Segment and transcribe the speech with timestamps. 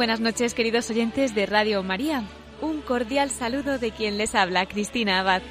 [0.00, 2.24] Buenas noches, queridos oyentes de Radio María.
[2.62, 5.42] Un cordial saludo de quien les habla, Cristina Abad.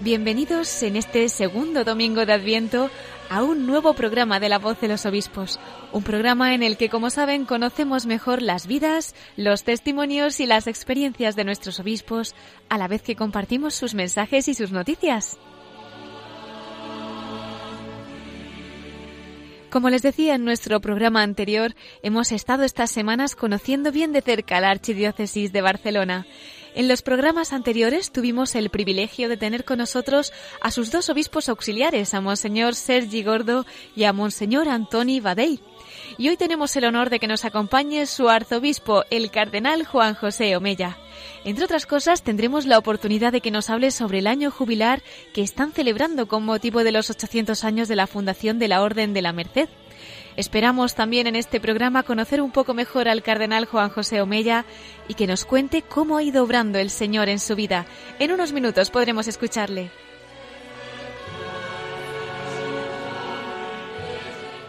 [0.00, 2.90] Bienvenidos en este segundo domingo de Adviento
[3.30, 5.60] a un nuevo programa de La Voz de los Obispos,
[5.92, 10.66] un programa en el que, como saben, conocemos mejor las vidas, los testimonios y las
[10.66, 12.34] experiencias de nuestros obispos,
[12.68, 15.38] a la vez que compartimos sus mensajes y sus noticias.
[19.74, 24.60] Como les decía en nuestro programa anterior, hemos estado estas semanas conociendo bien de cerca
[24.60, 26.28] la Archidiócesis de Barcelona.
[26.76, 31.48] En los programas anteriores tuvimos el privilegio de tener con nosotros a sus dos obispos
[31.48, 35.58] auxiliares, a Monseñor Sergi Gordo y a Monseñor Antoni Badell.
[36.16, 40.56] Y hoy tenemos el honor de que nos acompañe su arzobispo, el cardenal Juan José
[40.56, 40.96] Omella.
[41.44, 45.42] Entre otras cosas, tendremos la oportunidad de que nos hable sobre el año jubilar que
[45.42, 49.22] están celebrando con motivo de los 800 años de la fundación de la Orden de
[49.22, 49.68] la Merced.
[50.36, 54.64] Esperamos también en este programa conocer un poco mejor al cardenal Juan José Omella
[55.08, 57.86] y que nos cuente cómo ha ido obrando el Señor en su vida.
[58.18, 59.90] En unos minutos podremos escucharle.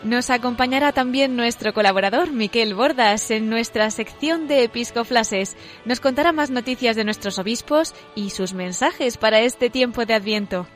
[0.05, 5.57] Nos acompañará también nuestro colaborador, Miquel Bordas, en nuestra sección de Episcoflases.
[5.83, 10.67] Nos contará más noticias de nuestros obispos y sus mensajes para este tiempo de Adviento.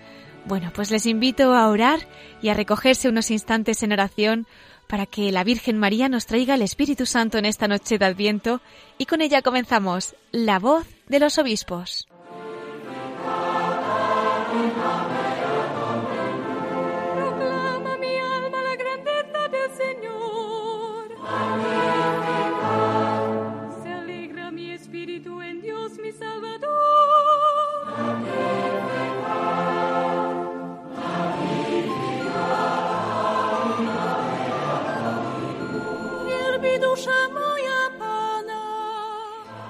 [0.46, 2.00] Bueno, pues les invito a orar
[2.42, 4.48] y a recogerse unos instantes en oración
[4.88, 8.62] para que la Virgen María nos traiga el Espíritu Santo en esta noche de Adviento
[8.98, 12.08] y con ella comenzamos La voz de los obispos.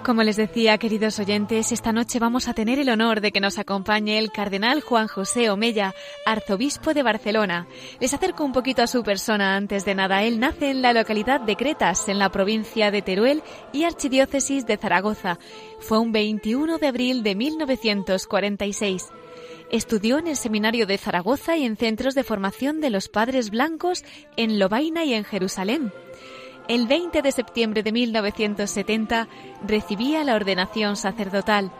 [0.10, 3.60] Como les decía, queridos oyentes, esta noche vamos a tener el honor de que nos
[3.60, 5.94] acompañe el cardenal Juan José Omella,
[6.26, 7.68] arzobispo de Barcelona.
[8.00, 10.24] Les acerco un poquito a su persona antes de nada.
[10.24, 14.78] Él nace en la localidad de Cretas, en la provincia de Teruel y archidiócesis de
[14.78, 15.38] Zaragoza.
[15.80, 19.10] Fue un 21 de abril de 1946.
[19.72, 24.04] Estudió en el Seminario de Zaragoza y en centros de formación de los Padres Blancos
[24.38, 25.94] en Lobaina y en Jerusalén
[26.70, 29.28] el 20 de septiembre de 1970
[29.68, 31.72] recibía la ordenación sacerdotal.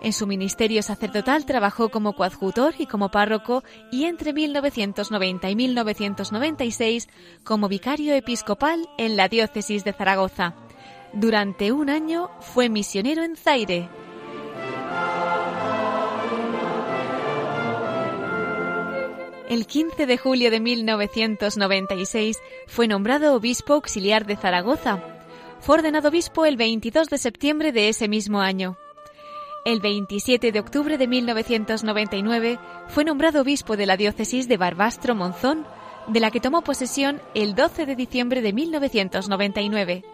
[0.00, 7.08] En su ministerio sacerdotal trabajó como coadjutor y como párroco y entre 1990 y 1996
[7.42, 10.54] como vicario episcopal en la diócesis de Zaragoza.
[11.12, 13.88] Durante un año fue misionero en Zaire.
[19.48, 25.00] El 15 de julio de 1996 fue nombrado obispo auxiliar de Zaragoza.
[25.60, 28.76] Fue ordenado obispo el 22 de septiembre de ese mismo año.
[29.64, 32.58] El 27 de octubre de 1999
[32.88, 35.64] fue nombrado obispo de la diócesis de Barbastro Monzón,
[36.08, 40.04] de la que tomó posesión el 12 de diciembre de 1999.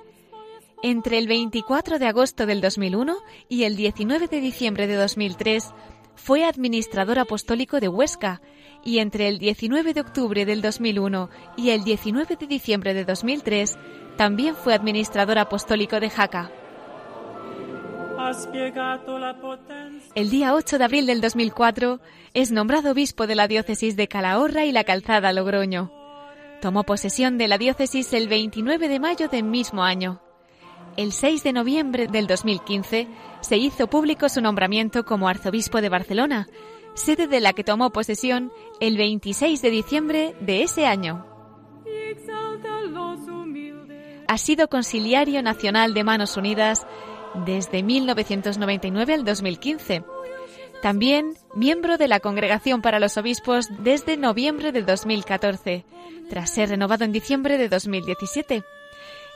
[0.82, 3.16] Entre el 24 de agosto del 2001
[3.48, 5.72] y el 19 de diciembre de 2003
[6.16, 8.42] fue administrador apostólico de Huesca
[8.84, 13.78] y entre el 19 de octubre del 2001 y el 19 de diciembre de 2003
[14.16, 16.50] también fue administrador apostólico de Jaca.
[20.14, 22.00] El día 8 de abril del 2004
[22.34, 25.90] es nombrado obispo de la diócesis de Calahorra y la Calzada Logroño.
[26.60, 30.20] Tomó posesión de la diócesis el 29 de mayo del mismo año.
[30.96, 33.08] El 6 de noviembre del 2015
[33.40, 36.48] se hizo público su nombramiento como arzobispo de Barcelona,
[36.94, 41.26] sede de la que tomó posesión el 26 de diciembre de ese año.
[44.28, 46.86] Ha sido conciliario nacional de Manos Unidas
[47.46, 50.04] desde 1999 al 2015.
[50.80, 55.84] También miembro de la Congregación para los Obispos desde noviembre de 2014,
[56.28, 58.64] tras ser renovado en diciembre de 2017.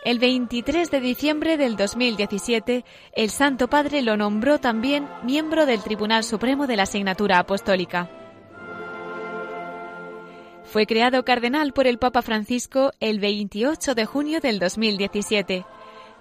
[0.06, 6.22] El 23 de diciembre del 2017, el Santo Padre lo nombró también miembro del Tribunal
[6.22, 8.08] Supremo de la Asignatura Apostólica.
[10.62, 15.64] Fue creado cardenal por el Papa Francisco el 28 de junio del 2017.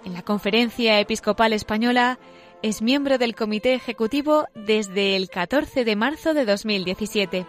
[0.03, 2.17] en la Conferencia Episcopal Española,
[2.63, 7.45] es miembro del Comité Ejecutivo desde el 14 de marzo de 2017.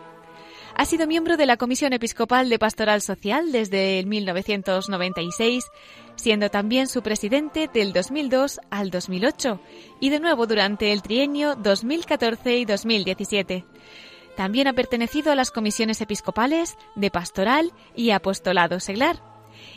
[0.78, 5.64] Ha sido miembro de la Comisión Episcopal de Pastoral Social desde el 1996,
[6.16, 9.58] siendo también su presidente del 2002 al 2008
[10.00, 13.64] y de nuevo durante el trienio 2014 y 2017.
[14.36, 19.22] También ha pertenecido a las comisiones episcopales de Pastoral y Apostolado Seglar.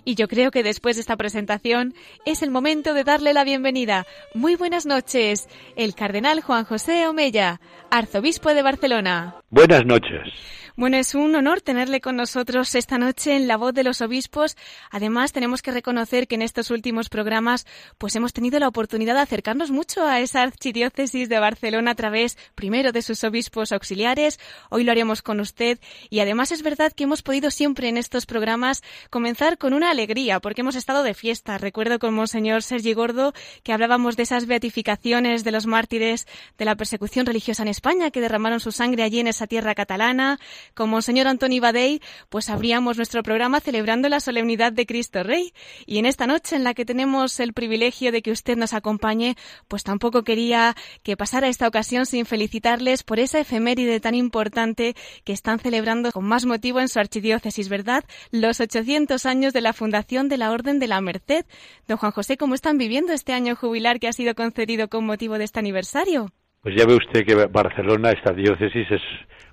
[0.04, 1.94] Y yo creo que después de esta presentación
[2.25, 4.06] es el momento de darle la bienvenida.
[4.34, 5.48] Muy buenas noches,
[5.78, 9.38] el cardenal Juan José Omella, arzobispo de Barcelona.
[9.51, 10.31] Buenas noches.
[10.80, 14.56] Bueno, es un honor tenerle con nosotros esta noche en La Voz de los Obispos.
[14.92, 17.68] Además, tenemos que reconocer que en estos últimos programas
[17.98, 22.38] pues hemos tenido la oportunidad de acercarnos mucho a esa archidiócesis de Barcelona a través
[22.56, 24.40] primero de sus obispos auxiliares.
[24.69, 25.80] Hoy lo haremos con usted
[26.10, 30.40] y además es verdad que hemos podido siempre en estos programas comenzar con una alegría
[30.40, 31.57] porque hemos estado de fiesta.
[31.57, 36.25] Recuerdo con Monseñor Sergi Gordo que hablábamos de esas beatificaciones de los mártires
[36.57, 40.39] de la persecución religiosa en España que derramaron su sangre allí en esa tierra catalana
[40.74, 45.53] como señor Antoni Badei, pues abríamos nuestro programa celebrando la solemnidad de Cristo Rey.
[45.86, 49.36] Y en esta noche en la que tenemos el privilegio de que usted nos acompañe,
[49.68, 55.33] pues tampoco quería que pasara esta ocasión sin felicitarles por esa efeméride tan importante que
[55.33, 58.03] están celebrando con más motivo en su archidiócesis, ¿verdad?
[58.31, 61.45] Los 800 años de la fundación de la Orden de la Merced.
[61.88, 65.38] Don Juan José, ¿cómo están viviendo este año jubilar que ha sido concedido con motivo
[65.38, 66.31] de este aniversario?
[66.62, 69.02] Pues ya ve usted que Barcelona, esta diócesis, es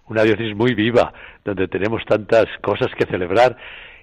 [0.09, 1.13] una diócesis muy viva,
[1.45, 3.57] donde tenemos tantas cosas que celebrar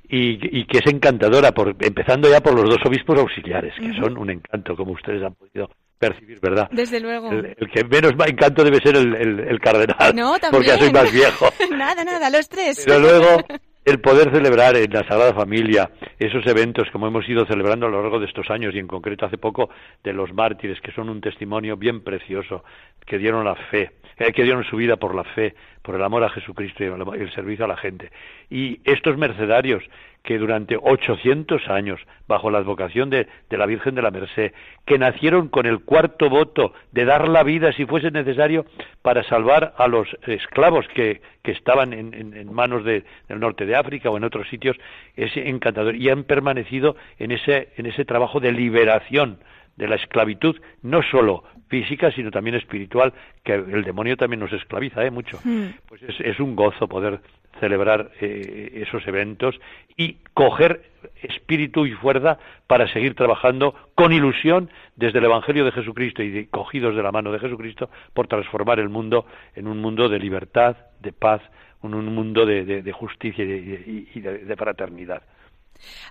[0.08, 4.30] y, que es encantadora, por, empezando ya por los dos obispos auxiliares, que son un
[4.30, 6.70] encanto, como ustedes han podido percibir, ¿verdad?
[6.72, 7.32] Desde luego.
[7.32, 11.50] El, que menos encanto debe ser el, cardenal, no, porque ya soy más viejo.
[11.72, 12.84] nada, nada, los tres.
[12.86, 13.44] Pero luego
[13.86, 15.90] el poder celebrar en la Sagrada Familia
[16.20, 19.26] esos eventos como hemos ido celebrando a lo largo de estos años y en concreto
[19.26, 19.70] hace poco
[20.04, 22.64] de los mártires que son un testimonio bien precioso
[23.06, 26.24] que dieron la fe eh, que dieron su vida por la fe, por el amor
[26.24, 28.12] a Jesucristo y el servicio a la gente.
[28.50, 29.84] Y estos mercedarios
[30.24, 34.54] que durante 800 años, bajo la advocación de, la Virgen de la Merced,
[34.86, 38.66] que nacieron con el cuarto voto de dar la vida si fuese necesario
[39.02, 44.24] para salvar a los esclavos que, estaban en, manos del norte de África o en
[44.24, 44.78] otros sitios,
[45.18, 45.96] es encantador.
[45.96, 49.40] Y han permanecido en ese, en ese trabajo de liberación
[49.76, 55.04] de la esclavitud, no solo física, sino también espiritual, que el demonio también nos esclaviza
[55.04, 55.12] ¿eh?
[55.12, 55.40] mucho.
[55.44, 55.70] Hmm.
[55.88, 57.20] Pues es, un gozo poder
[57.60, 59.60] celebrar eh, esos eventos
[59.98, 60.84] y coger
[61.22, 62.38] espíritu y fuerza
[62.68, 67.32] para seguir trabajando con ilusión desde el Evangelio de Jesucristo y cogidos de la mano
[67.32, 71.42] de Jesucristo por transformar el mundo en un mundo de libertad, de paz,
[71.82, 75.24] en un mundo de, justicia y de fraternidad.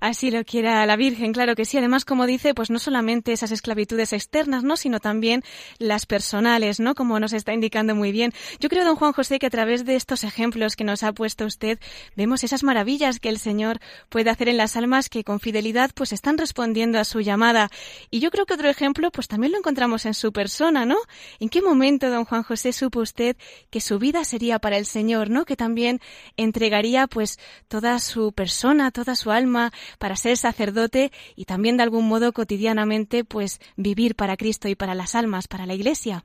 [0.00, 1.78] Así lo quiera la Virgen, claro que sí.
[1.78, 4.76] Además, como dice, pues no solamente esas esclavitudes externas, ¿no?
[4.76, 5.42] Sino también
[5.78, 6.94] las personales, ¿no?
[6.94, 8.32] Como nos está indicando muy bien.
[8.60, 11.46] Yo creo, don Juan José, que a través de estos ejemplos que nos ha puesto
[11.46, 11.78] usted,
[12.16, 16.12] vemos esas maravillas que el Señor puede hacer en las almas que con fidelidad pues
[16.12, 17.70] están respondiendo a su llamada.
[18.10, 20.96] Y yo creo que otro ejemplo, pues también lo encontramos en su persona, ¿no?
[21.38, 23.36] ¿En qué momento, don Juan José, supo usted
[23.70, 25.44] que su vida sería para el Señor, ¿no?
[25.44, 26.00] Que también
[26.36, 27.38] entregaría pues
[27.68, 29.61] toda su persona, toda su alma,
[29.98, 34.94] para ser sacerdote y también de algún modo cotidianamente pues vivir para Cristo y para
[34.94, 36.24] las almas, para la Iglesia.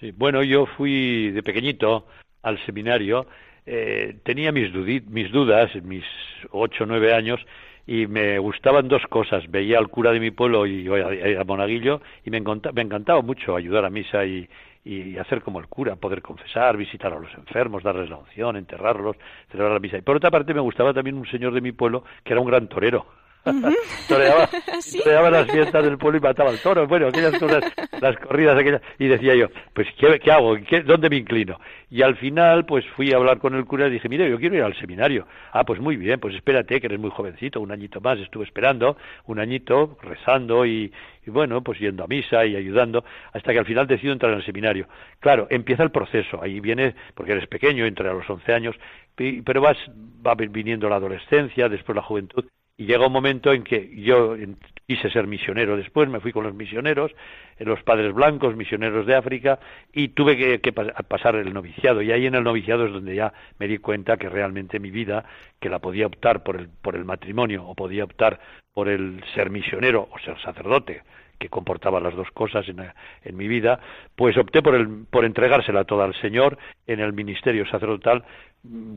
[0.00, 2.06] Sí, bueno, yo fui de pequeñito
[2.42, 3.26] al seminario,
[3.64, 4.72] eh, tenía mis,
[5.06, 6.04] mis dudas, mis
[6.50, 7.40] ocho o nueve años,
[7.86, 9.48] y me gustaban dos cosas.
[9.50, 13.84] Veía al cura de mi pueblo y a, Monaguillo y me, me encantaba mucho ayudar
[13.84, 14.48] a misa y,
[14.86, 19.16] y hacer como el cura, poder confesar, visitar a los enfermos, darles la unción, enterrarlos,
[19.50, 19.98] celebrar la misa.
[19.98, 22.46] Y por otra parte me gustaba también un señor de mi pueblo que era un
[22.46, 23.04] gran torero.
[24.08, 26.86] toreaba, las fiestas del pueblo y mataba al toro.
[26.86, 27.64] Bueno, aquellas cosas,
[28.00, 28.82] las corridas aquellas.
[28.98, 30.56] Y decía yo, pues, ¿qué, qué hago?
[30.68, 31.58] ¿Qué, ¿Dónde me inclino?
[31.90, 34.56] Y al final, pues fui a hablar con el cura y dije, mire, yo quiero
[34.56, 35.26] ir al seminario.
[35.52, 38.18] Ah, pues muy bien, pues espérate, que eres muy jovencito, un añito más.
[38.18, 40.92] Estuve esperando, un añito, rezando y,
[41.26, 44.38] y bueno, pues yendo a misa y ayudando, hasta que al final decido entrar en
[44.38, 44.88] el seminario.
[45.20, 48.76] Claro, empieza el proceso, ahí viene, porque eres pequeño, entré a los 11 años,
[49.16, 49.76] pero vas,
[50.26, 52.44] va viniendo la adolescencia, después la juventud,
[52.76, 54.36] y llega un momento en que yo
[54.86, 57.12] quise ser misionero después, me fui con los misioneros,
[57.58, 59.58] eh, los padres blancos, misioneros de África,
[59.92, 62.02] y tuve que, pasar el noviciado.
[62.02, 65.24] Y ahí en el noviciado es donde ya me di cuenta que realmente mi vida,
[65.60, 68.38] que la podía optar por el, por el matrimonio o podía optar
[68.72, 71.02] por el ser misionero o ser sacerdote,
[71.38, 72.78] que comportaba las dos cosas en,
[73.24, 73.80] en, mi vida,
[74.14, 78.24] pues opté por, el, por entregársela toda al Señor en el ministerio sacerdotal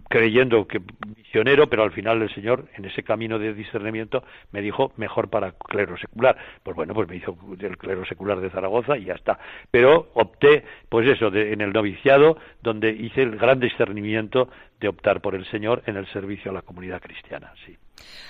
[0.07, 0.81] creyendo que
[1.15, 5.51] misionero, pero al final el Señor, en ese camino de discernimiento, me dijo mejor para
[5.51, 6.37] clero secular.
[6.63, 9.39] Pues bueno, pues me hizo el clero secular de Zaragoza y ya está.
[9.71, 14.49] Pero opté, pues eso, en el noviciado, donde hice el gran discernimiento
[14.79, 17.77] de optar por el Señor en el servicio a la comunidad cristiana, sí.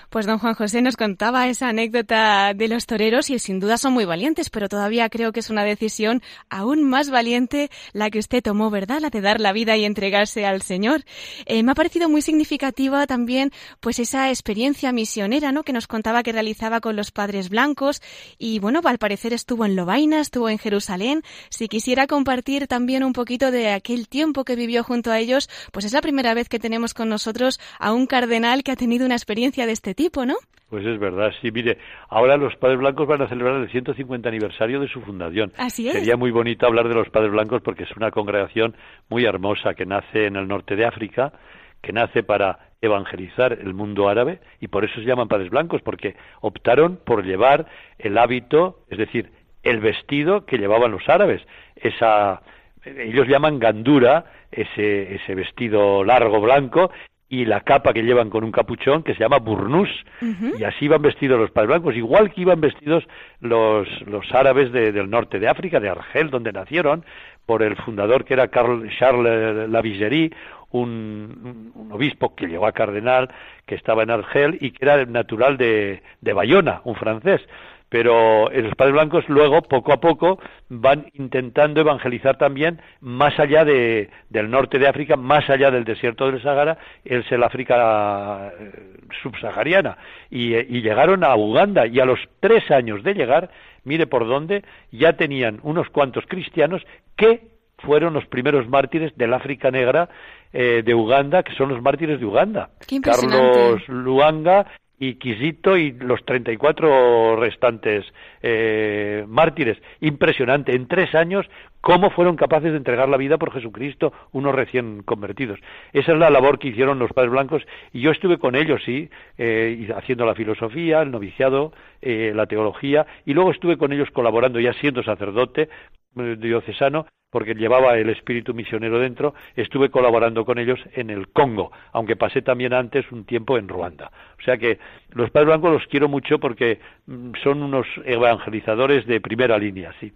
[0.10, 3.94] Pues don Juan José nos contaba esa anécdota de los toreros y sin duda son
[3.94, 8.42] muy valientes, pero todavía creo que es una decisión aún más valiente la que usted
[8.42, 9.02] tomó, ¿verdad?
[9.02, 11.04] La de dar la vida y entregarse al Señor.
[11.46, 15.62] Eh, me ha parecido muy significativa también pues esa experiencia misionera, ¿no?
[15.62, 18.02] Que nos contaba que realizaba con los padres blancos
[18.40, 21.22] y bueno, al parecer estuvo en Lobaina, estuvo en Jerusalén.
[21.50, 25.86] Si quisiera compartir también un poquito de aquel tiempo que vivió junto a ellos, pues
[25.86, 29.16] es la primera vez que tenemos con nosotros a un cardenal que ha tenido una
[29.16, 30.36] experiencia de este tipo, ¿no?
[30.70, 34.80] Pues es verdad, sí, mire, ahora los Padres Blancos van a celebrar el 150 aniversario
[34.80, 35.52] de su fundación.
[35.58, 35.94] Así es.
[35.94, 38.76] Sería muy bonito hablar de los Padres Blancos porque es una congregación
[39.10, 41.34] muy hermosa que nace en el norte de África,
[41.82, 46.16] que nace para evangelizar el mundo árabe y por eso se llaman Padres Blancos, porque
[46.42, 47.66] optaron por llevar
[47.98, 49.32] el hábito, es decir,
[49.64, 51.42] el vestido que llevaban los árabes,
[51.76, 52.42] esa
[52.86, 56.92] ellos llaman gandura, ese, ese vestido largo blanco,
[57.30, 59.90] y la capa que llevan con un capuchón que se llama burnús
[60.22, 63.04] y así iban vestidos los padres blancos igual que iban vestidos
[63.40, 67.06] los, los árabes del norte de África de Argel donde nacieron
[67.46, 70.32] por el fundador que era Carl, Charles Lavigerie
[70.72, 73.30] un, un, obispo que llegó a cardenal
[73.66, 77.42] que estaba en Argel y que era natural de, de Bayona un francés
[77.90, 84.10] pero los padres blancos luego, poco a poco, van intentando evangelizar también más allá de,
[84.30, 89.98] del norte de África, más allá del desierto del Sahara, es el África eh, subsahariana,
[90.30, 93.50] y, eh, y llegaron a Uganda, y a los tres años de llegar,
[93.84, 96.84] mire por dónde, ya tenían unos cuantos cristianos
[97.18, 97.42] que
[97.80, 100.10] fueron los primeros mártires del África Negra
[100.54, 102.70] eh, de Uganda, que son los mártires de Uganda.
[103.02, 104.66] Carlos Luanga
[105.00, 108.06] y Quisito y los 34 restantes
[108.42, 109.78] eh, mártires.
[110.02, 110.76] Impresionante.
[110.76, 111.46] En tres años,
[111.82, 115.60] cómo fueron capaces de entregar la vida por Jesucristo unos recién convertidos.
[115.94, 117.64] Esa es la labor que hicieron los padres blancos
[117.94, 123.06] y yo estuve con ellos, sí, eh, haciendo la filosofía, el noviciado, eh, la teología
[123.26, 125.70] y luego estuve con ellos colaborando ya siendo sacerdote
[126.14, 132.16] diocesano porque llevaba el espíritu misionero dentro, estuve colaborando con ellos en el Congo, aunque
[132.16, 134.12] pasé también antes un tiempo en Ruanda.
[134.40, 134.80] O sea que
[135.12, 140.12] los padres blancos los quiero mucho porque mm, son unos evangelizadores de primera línea, sí.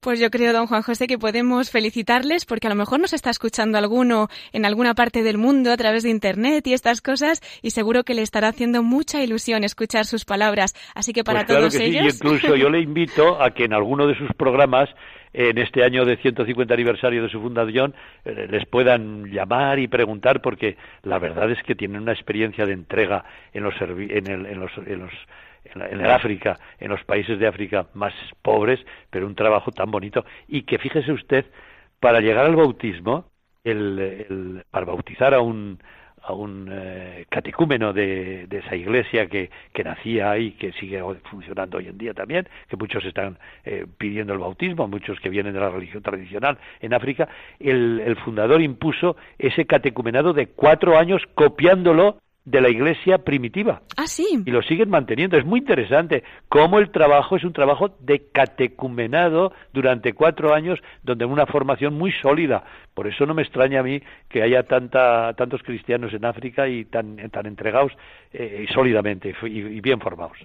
[0.00, 3.30] Pues yo creo, don Juan José, que podemos felicitarles porque a lo mejor nos está
[3.30, 7.70] escuchando alguno en alguna parte del mundo a través de Internet y estas cosas y
[7.70, 10.74] seguro que le estará haciendo mucha ilusión escuchar sus palabras.
[10.94, 12.14] Así que para pues todos ellos...
[12.14, 14.88] incluso yo le invito a que en alguno de sus programas
[15.34, 20.42] en este año de 150 aniversario de su fundación eh, les puedan llamar y preguntar
[20.42, 24.60] porque la verdad es que tienen una experiencia de entrega en los en, el, en
[24.60, 25.12] los, en los
[25.64, 30.24] en, el África, en los países de África más pobres, pero un trabajo tan bonito.
[30.48, 31.46] Y que fíjese usted
[32.00, 33.26] para llegar al bautismo,
[33.64, 35.78] el, el, para bautizar a un
[36.24, 41.88] a un eh, catecúmeno de, esa iglesia que, que nacía ahí, que sigue funcionando hoy
[41.88, 45.70] en día también, que muchos están eh, pidiendo el bautismo, muchos que vienen de la
[45.70, 47.28] religión tradicional en África,
[47.58, 53.82] el, el fundador impuso ese catecumenado de cuatro años copiándolo de la iglesia primitiva.
[53.96, 54.42] Ah, sí.
[54.44, 55.36] Y lo siguen manteniendo.
[55.36, 61.24] Es muy interesante cómo el trabajo es un trabajo de catecumenado durante cuatro años, donde
[61.24, 62.64] una formación muy sólida.
[62.94, 66.84] Por eso no me extraña a mí que haya tanta, tantos cristianos en África y
[66.84, 67.92] tan, tan entregados
[68.32, 70.38] eh, y sólidamente y bien formados.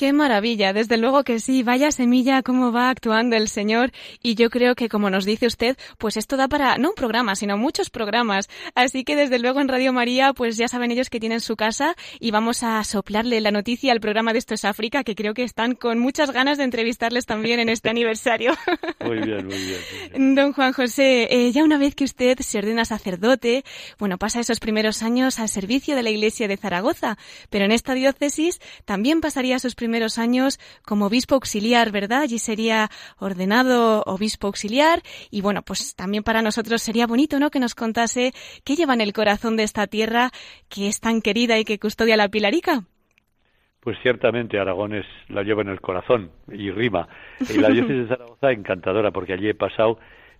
[0.00, 3.92] Qué maravilla, desde luego que sí, vaya semilla cómo va actuando el Señor
[4.22, 7.36] y yo creo que como nos dice usted, pues esto da para no un programa,
[7.36, 8.48] sino muchos programas.
[8.74, 11.96] Así que desde luego en Radio María, pues ya saben ellos que tienen su casa
[12.18, 15.42] y vamos a soplarle la noticia al programa de Esto es África, que creo que
[15.42, 18.56] están con muchas ganas de entrevistarles también en este aniversario.
[19.04, 20.34] Muy bien, muy bien.
[20.34, 23.64] Don Juan José, eh, ya una vez que usted se ordena sacerdote,
[23.98, 27.18] bueno, pasa esos primeros años al servicio de la Iglesia de Zaragoza,
[27.50, 32.22] pero en esta diócesis también pasaría sus primeros primeros años como obispo auxiliar, ¿verdad?
[32.22, 35.00] Allí sería ordenado obispo auxiliar
[35.32, 37.50] y bueno, pues también para nosotros sería bonito, ¿no?
[37.50, 38.30] Que nos contase
[38.64, 40.30] qué lleva en el corazón de esta tierra
[40.68, 42.84] que es tan querida y que custodia la Pilarica.
[43.80, 47.08] Pues ciertamente Aragones la lleva en el corazón y rima.
[47.52, 49.98] Y la diócesis de Zaragoza encantadora porque allí he pasado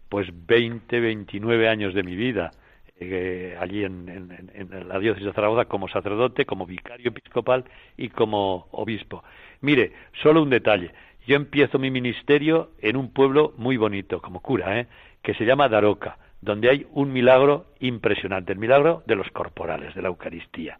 [0.08, 2.52] pues 20, 29 años de mi vida.
[3.02, 4.28] Eh, allí en,
[4.86, 7.64] la diócesis de Zaragoza como sacerdote, como vicario episcopal
[7.96, 9.24] y como obispo.
[9.62, 9.92] Mire,
[10.22, 10.90] solo un detalle.
[11.26, 14.86] Yo empiezo mi ministerio en un pueblo muy bonito, como cura, ¿eh?
[15.22, 16.18] que se llama Daroca.
[16.42, 20.78] donde hay un milagro impresionante, el milagro de los corporales, de la Eucaristía.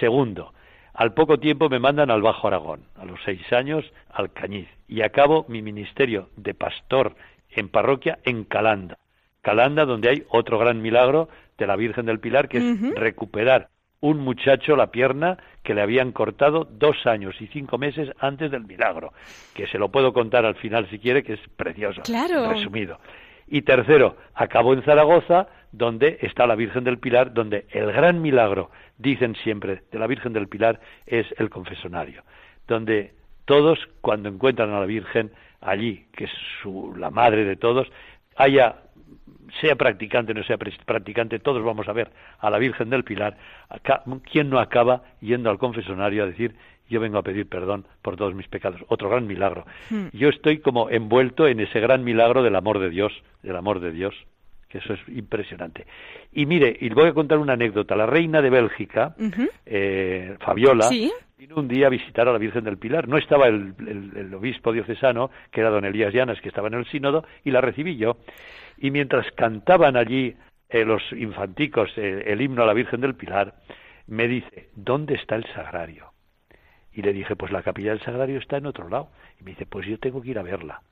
[0.00, 0.52] Segundo,
[0.92, 5.02] al poco tiempo me mandan al Bajo Aragón, a los seis años al Cañiz, y
[5.02, 7.14] acabo mi ministerio de pastor
[7.50, 8.96] en parroquia en Calanda.
[9.44, 13.68] Calanda, donde hay otro gran milagro de la Virgen del Pilar, que es recuperar
[14.00, 18.64] un muchacho la pierna que le habían cortado dos años y cinco meses antes del
[18.64, 19.12] milagro,
[19.54, 22.50] que se lo puedo contar al final si quiere, que es precioso, claro.
[22.50, 22.98] resumido.
[23.46, 28.70] Y tercero, acabó en Zaragoza, donde está la Virgen del Pilar, donde el gran milagro,
[28.98, 32.24] dicen siempre, de la Virgen del Pilar es el confesonario,
[32.66, 36.30] donde todos, cuando encuentran a la Virgen allí, que es
[36.62, 37.88] su, la madre de todos,
[38.36, 38.83] haya
[39.60, 43.36] sea practicante o no sea practicante, todos vamos a ver a la Virgen del Pilar,
[44.30, 46.54] ¿quién no acaba yendo al confesonario a decir
[46.88, 48.80] yo vengo a pedir perdón por todos mis pecados?
[48.88, 49.64] Otro gran milagro.
[49.90, 50.08] Hmm.
[50.12, 53.90] Yo estoy como envuelto en ese gran milagro del amor de Dios, del amor de
[53.90, 54.14] Dios,
[54.68, 55.86] que eso es impresionante.
[56.32, 57.96] Y mire, y voy a contar una anécdota.
[57.96, 59.14] La reina de Bélgica,
[59.64, 60.90] eh, Fabiola,
[61.38, 63.08] vino un día a visitar a la Virgen del Pilar.
[63.08, 63.74] No estaba el,
[64.16, 67.60] el obispo diocesano, que era don Elías Llanas, que estaba en el sínodo, y la
[67.60, 68.18] recibí yo
[68.84, 70.36] y mientras cantaban allí
[70.68, 73.54] eh, los infanticos eh, el himno a la Virgen del Pilar,
[74.06, 76.12] me dice, ¿dónde está el sagrario?
[76.92, 79.08] Y le dije, pues la capilla del sagrario está en otro lado.
[79.40, 80.82] Y me dice, pues yo tengo que ir a verla.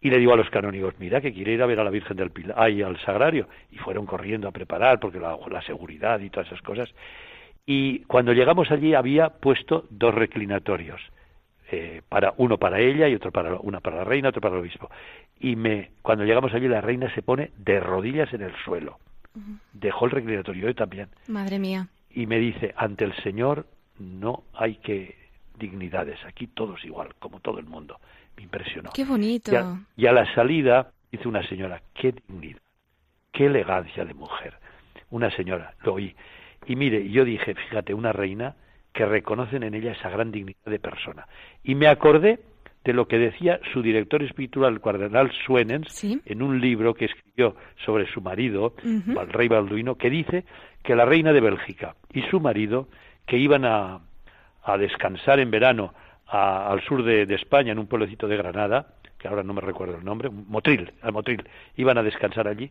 [0.00, 2.16] Y le digo a los canónigos, mira que quiere ir a ver a la Virgen
[2.16, 3.48] del Pilar, ahí al sagrario.
[3.70, 6.88] Y fueron corriendo a preparar, porque la, la seguridad y todas esas cosas.
[7.66, 11.02] Y cuando llegamos allí había puesto dos reclinatorios.
[11.76, 14.60] Eh, para uno para ella y otro para una para la reina, otro para el
[14.60, 14.88] obispo.
[15.40, 18.98] Y me cuando llegamos allí la reina se pone de rodillas en el suelo.
[19.72, 21.08] Dejó el reclinatorio yo también.
[21.26, 21.88] Madre mía.
[22.10, 23.66] Y me dice, ante el Señor
[23.98, 25.16] no hay que
[25.58, 27.98] dignidades, aquí todos igual, como todo el mundo.
[28.36, 28.90] Me impresionó.
[28.94, 29.50] Qué bonito.
[29.96, 32.62] Y a, la salida dice una señora, qué dignidad,
[33.32, 34.54] qué elegancia de mujer.
[35.10, 36.14] Una señora, lo oí.
[36.66, 38.54] Y mire, yo dije, fíjate, una reina
[38.94, 41.26] que reconocen en ella esa gran dignidad de persona.
[41.62, 42.38] Y me acordé
[42.84, 47.56] de lo que decía su director espiritual, el cardenal Suenens, en un libro que escribió
[47.84, 50.44] sobre su marido, el rey Balduino, que dice
[50.82, 52.88] que la reina de Bélgica y su marido,
[53.26, 54.00] que iban a,
[54.62, 55.92] a descansar en verano
[56.26, 60.04] al sur de, España, en un pueblecito de Granada, que ahora no me recuerdo el
[60.04, 61.42] nombre, Motril, al Motril,
[61.76, 62.70] iban a descansar allí,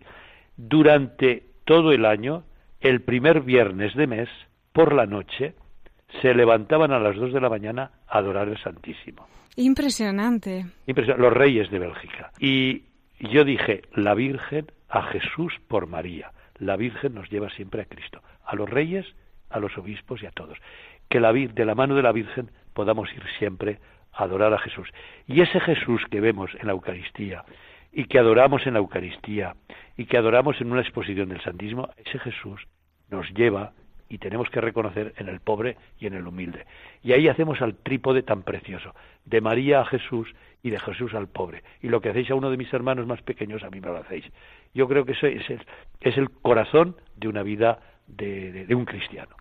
[0.56, 2.44] durante todo el año,
[2.82, 4.30] el primer viernes de mes,
[4.72, 5.56] por la noche,
[6.22, 9.28] se levantaban a las dos de la mañana a adorar al Santísimo.
[9.56, 10.66] Impresionante.
[10.86, 12.32] Los reyes de Bélgica.
[12.40, 12.84] Y
[13.20, 16.32] yo dije, la Virgen a Jesús por María.
[16.58, 18.22] La Virgen nos lleva siempre a Cristo.
[18.46, 19.06] A los reyes,
[19.50, 20.58] a los obispos y a todos.
[21.10, 23.80] Que la, de la mano de la Virgen podamos ir siempre
[24.12, 24.90] a adorar a Jesús.
[25.28, 27.44] Y ese Jesús que vemos en la Eucaristía
[27.92, 29.56] y que adoramos en la Eucaristía
[29.98, 32.68] y que adoramos en una exposición del Santísimo, ese Jesús
[33.10, 33.74] nos lleva
[34.10, 36.66] y tenemos que reconocer en el pobre y en el humilde.
[37.02, 38.94] Y ahí hacemos al trípode tan precioso,
[39.26, 41.64] de María a Jesús y de Jesús al pobre.
[41.82, 43.98] Y lo que hacéis a uno de mis hermanos más pequeños, a mí me lo
[43.98, 44.26] hacéis.
[44.74, 45.66] Yo creo que eso es el,
[46.02, 49.36] es el corazón de una vida de un cristiano.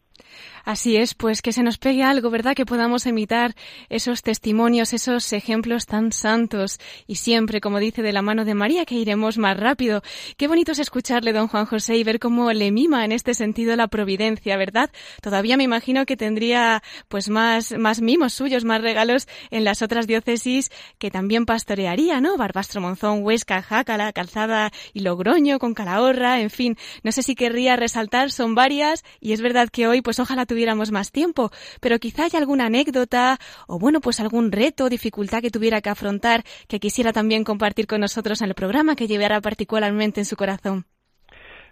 [0.64, 2.54] Así es, pues que se nos pegue algo, ¿verdad?
[2.54, 3.54] Que podamos imitar
[3.88, 8.84] esos testimonios, esos ejemplos tan santos y siempre, como dice, de la mano de María,
[8.84, 10.02] que iremos más rápido.
[10.36, 13.74] Qué bonito es escucharle, don Juan José, y ver cómo le mima en este sentido
[13.74, 14.90] la providencia, ¿verdad?
[15.20, 20.06] Todavía me imagino que tendría pues más, más mimos suyos, más regalos en las otras
[20.06, 22.36] diócesis que también pastorearía, ¿no?
[22.36, 26.76] Barbastro Monzón, Huesca, Jácala, Calzada y Logroño, con Calahorra, en fin.
[27.02, 30.90] No sé si querría resaltar, son varias, y es verdad que hoy pues ojalá tuviéramos
[30.92, 35.80] más tiempo, pero quizá haya alguna anécdota o bueno, pues algún reto dificultad que tuviera
[35.80, 40.24] que afrontar que quisiera también compartir con nosotros en el programa que llevara particularmente en
[40.24, 40.84] su corazón.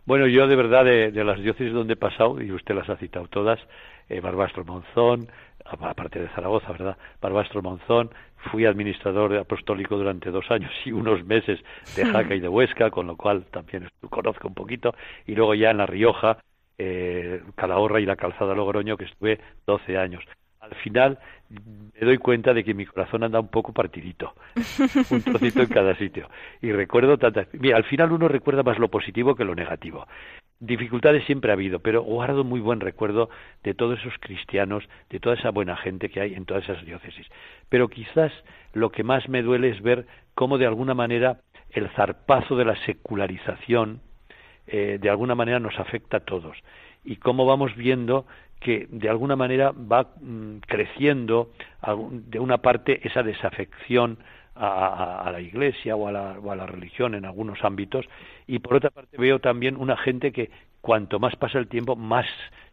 [0.06, 3.28] Bueno, yo de verdad de, las diócesis donde he pasado, y usted las ha citado
[3.28, 3.60] todas,
[4.08, 5.28] eh, Barbastro Monzón,
[5.64, 6.96] aparte de Zaragoza, ¿verdad?
[7.20, 8.10] Barbastro Monzón,
[8.50, 11.60] fui administrador apostólico durante dos años y unos meses
[11.94, 14.94] de Jaca y de Huesca, con lo cual también conozco un poquito,
[15.26, 16.38] y luego ya en La Rioja,
[16.82, 20.24] eh, Calahorra y la Calzada Logroño, que estuve 12 años.
[20.60, 21.18] Al final
[21.50, 24.32] me doy cuenta de que mi corazón anda un poco partidito,
[25.10, 26.28] un trocito en cada sitio.
[26.62, 27.48] Y recuerdo tantas...
[27.52, 30.06] Mira, al final uno recuerda más lo positivo que lo negativo.
[30.58, 33.28] Dificultades siempre ha habido, pero guardo muy buen recuerdo
[33.62, 37.26] de todos esos cristianos, de toda esa buena gente que hay en todas esas diócesis.
[37.68, 38.32] Pero quizás
[38.72, 41.40] lo que más me duele es ver cómo de alguna manera
[41.70, 44.00] el zarpazo de la secularización,
[44.70, 46.56] eh, de alguna manera nos afecta a todos
[47.04, 48.26] y cómo vamos viendo
[48.60, 51.50] que de alguna manera va mm, creciendo
[52.10, 54.18] de una parte esa desafección
[54.54, 58.04] a, la iglesia o a la, o a la religión en algunos ámbitos
[58.46, 62.26] y por otra parte veo también una gente que cuanto más pasa el tiempo, más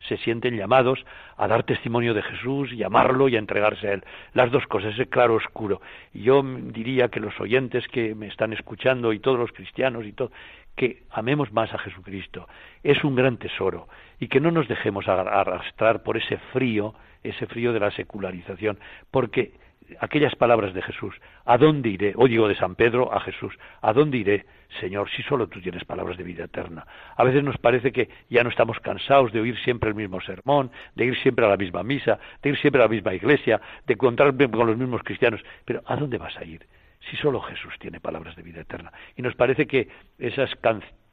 [0.07, 1.03] se sienten llamados
[1.36, 4.03] a dar testimonio de Jesús y amarlo y a entregarse a Él.
[4.33, 5.81] Las dos cosas, ese claro oscuro.
[6.13, 10.31] Yo diría que los oyentes que me están escuchando y todos los cristianos y todo,
[10.78, 12.48] que amemos más a Jesucristo.
[12.84, 17.74] Es un gran tesoro y que no nos dejemos arrastrar por ese frío, ese frío
[17.74, 18.80] de la secularización,
[19.12, 19.52] porque
[20.00, 22.13] aquellas palabras de Jesús, ¿a dónde iré?
[22.16, 24.46] O digo de San Pedro a Jesús, ¿a dónde iré,
[24.80, 26.86] Señor, si solo tú tienes palabras de vida eterna?
[27.16, 30.72] A veces nos parece que ya no estamos cansados de oír siempre el mismo sermón,
[30.94, 33.94] de ir siempre a la misma misa, de ir siempre a la misma iglesia, de
[33.94, 36.62] encontrarme con los mismos cristianos, pero ¿a dónde vas a ir?
[37.10, 38.91] Si solo Jesús tiene palabras de vida eterna.
[39.15, 39.88] Y nos parece que
[40.19, 40.51] esas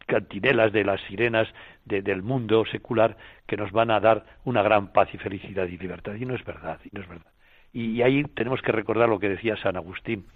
[0.06, 1.48] cantinelas de las sirenas
[1.84, 3.16] del mundo secular
[3.46, 6.14] que nos van a dar una gran paz y felicidad y libertad.
[6.14, 7.30] Y no es verdad, y no es verdad.
[7.72, 10.26] Y ahí tenemos que recordar lo que decía San Agustín,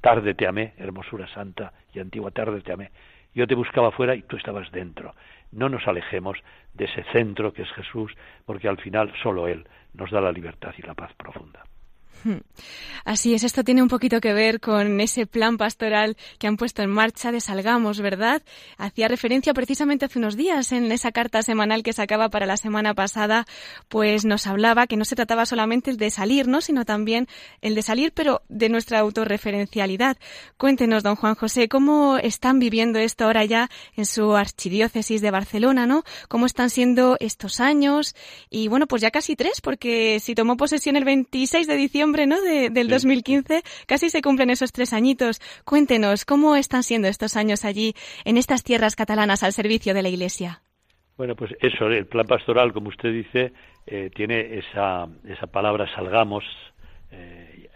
[0.00, 2.90] tarde te amé, hermosura santa y antigua, tarde te amé.
[3.32, 5.14] Yo te buscaba fuera y tú estabas dentro.
[5.52, 6.38] No nos alejemos
[6.74, 8.12] de ese centro que es Jesús,
[8.44, 11.62] porque al final solo Él nos da la libertad y la paz profunda.
[13.04, 16.82] Así es, esto tiene un poquito que ver con ese plan pastoral que han puesto
[16.82, 18.42] en marcha de Salgamos, ¿verdad?
[18.76, 22.94] Hacía referencia precisamente hace unos días en esa carta semanal que sacaba para la semana
[22.94, 23.46] pasada,
[23.88, 26.60] pues nos hablaba que no se trataba solamente el de salir, ¿no?
[26.60, 27.26] Sino también
[27.62, 30.18] el de salir, pero de nuestra autorreferencialidad.
[30.56, 35.86] Cuéntenos, don Juan José, ¿cómo están viviendo esto ahora ya en su archidiócesis de Barcelona,
[35.86, 36.04] ¿no?
[36.28, 38.14] ¿Cómo están siendo estos años?
[38.50, 42.40] Y bueno, pues ya casi tres, porque si tomó posesión el 26 de diciembre, ¿no?
[42.42, 45.40] del 2015, casi se cumplen esos tres añitos.
[45.64, 47.94] Cuéntenos, ¿cómo están siendo estos años allí,
[48.24, 50.62] en estas tierras catalanas, al servicio de la Iglesia?
[51.16, 53.52] Bueno, pues eso, el plan pastoral, como usted dice,
[53.86, 56.44] eh, tiene esa, esa palabra salgamos,
[57.10, 57.68] eh,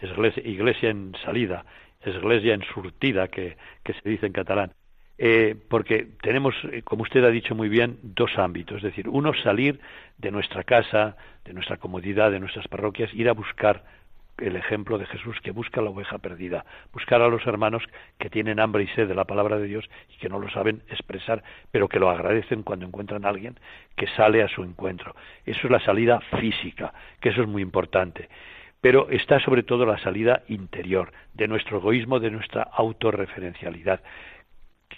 [0.43, 1.63] iglesia, en salida,
[2.05, 4.71] iglesia en surtida, que, que se dice en catalán.
[5.17, 9.79] Eh, porque tenemos, como usted ha dicho muy bien, dos ámbitos, es decir, uno salir
[10.17, 13.85] de nuestra casa, de nuestra comodidad, de nuestras parroquias, ir a buscar
[14.37, 17.83] el ejemplo de Jesús que busca la oveja perdida, buscar a los hermanos
[18.17, 20.81] que tienen hambre y sed de la palabra de Dios y que no lo saben
[20.89, 23.57] expresar, pero que lo agradecen cuando encuentran a alguien
[23.95, 25.15] que sale a su encuentro.
[25.45, 28.29] Eso es la salida física, que eso es muy importante.
[28.81, 34.01] Pero está sobre todo la salida interior, de nuestro egoísmo, de nuestra autorreferencialidad.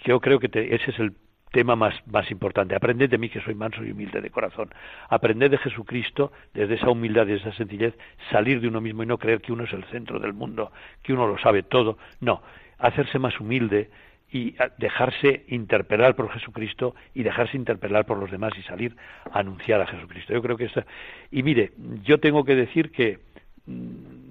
[0.04, 1.12] Yo creo que ese es el
[1.52, 2.74] tema más, más importante.
[2.74, 4.70] Aprended de mí que soy manso y humilde de corazón.
[5.08, 7.94] Aprended de Jesucristo, desde esa humildad y esa sencillez,
[8.30, 11.12] salir de uno mismo y no creer que uno es el centro del mundo, que
[11.12, 11.98] uno lo sabe todo.
[12.20, 12.42] No,
[12.78, 13.90] hacerse más humilde
[14.30, 18.94] y dejarse interpelar por Jesucristo y dejarse interpelar por los demás y salir
[19.32, 20.34] a anunciar a Jesucristo.
[20.34, 20.84] Yo creo que esa...
[21.30, 23.20] Y mire, yo tengo que decir que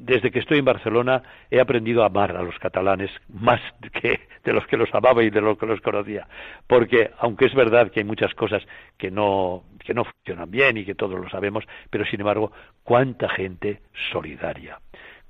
[0.08, 3.62] desde que estoy en Barcelona he aprendido a amar a los catalanes más
[4.02, 6.28] que de los que los amaba y de los que los conocía,
[6.66, 8.64] porque aunque es verdad que hay muchas cosas
[8.98, 12.52] que no que no funcionan bien y que todos lo sabemos, pero sin embargo,
[12.84, 14.80] cuánta gente solidaria,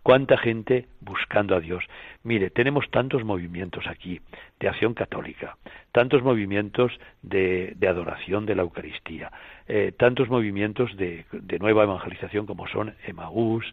[0.01, 1.83] cuánta gente buscando a Dios.
[2.23, 4.21] Mire, tenemos tantos movimientos aquí
[4.59, 5.57] de acción católica,
[5.91, 9.31] tantos movimientos de, adoración de la Eucaristía,
[9.67, 13.65] eh, tantos movimientos de, de nueva evangelización como son Emaús,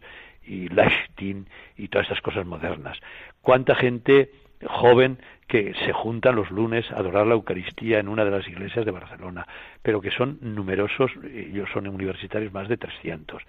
[0.45, 2.97] y Lechtin y todas estas cosas modernas.
[3.41, 4.29] ¿Cuánta gente
[4.67, 8.83] joven que se juntan los lunes a adorar la Eucaristía en una de las iglesias
[8.83, 9.45] de Barcelona,
[9.83, 13.43] pero que son numerosos, ellos son universitarios más de 300.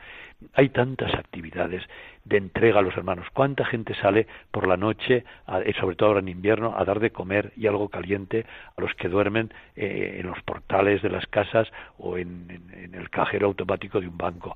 [0.52, 1.82] Hay tantas actividades
[2.24, 3.26] de entrega a los hermanos.
[3.32, 5.24] ¿Cuánta gente sale por la noche,
[5.80, 8.44] sobre todo ahora en invierno, a dar de comer y algo caliente
[8.76, 13.46] a los que duermen eh, en los portales de las casas o en el cajero
[13.46, 14.54] automático de un banco?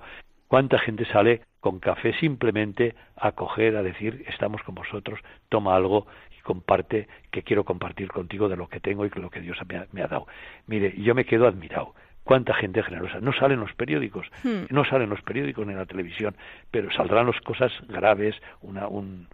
[0.51, 6.09] ¿Cuánta gente sale con café simplemente a coger, a decir, estamos con vosotros, toma algo
[6.37, 9.59] y comparte, que quiero compartir contigo de lo que tengo y de lo que Dios
[9.93, 10.27] me ha, dado?
[10.67, 13.21] Mire, yo me quedo admirado cuánta gente generosa.
[13.21, 14.65] No salen los periódicos, hmm.
[14.71, 16.35] no salen los periódicos ni en la televisión,
[16.73, 19.29] pero saldrán las cosas graves, una, un,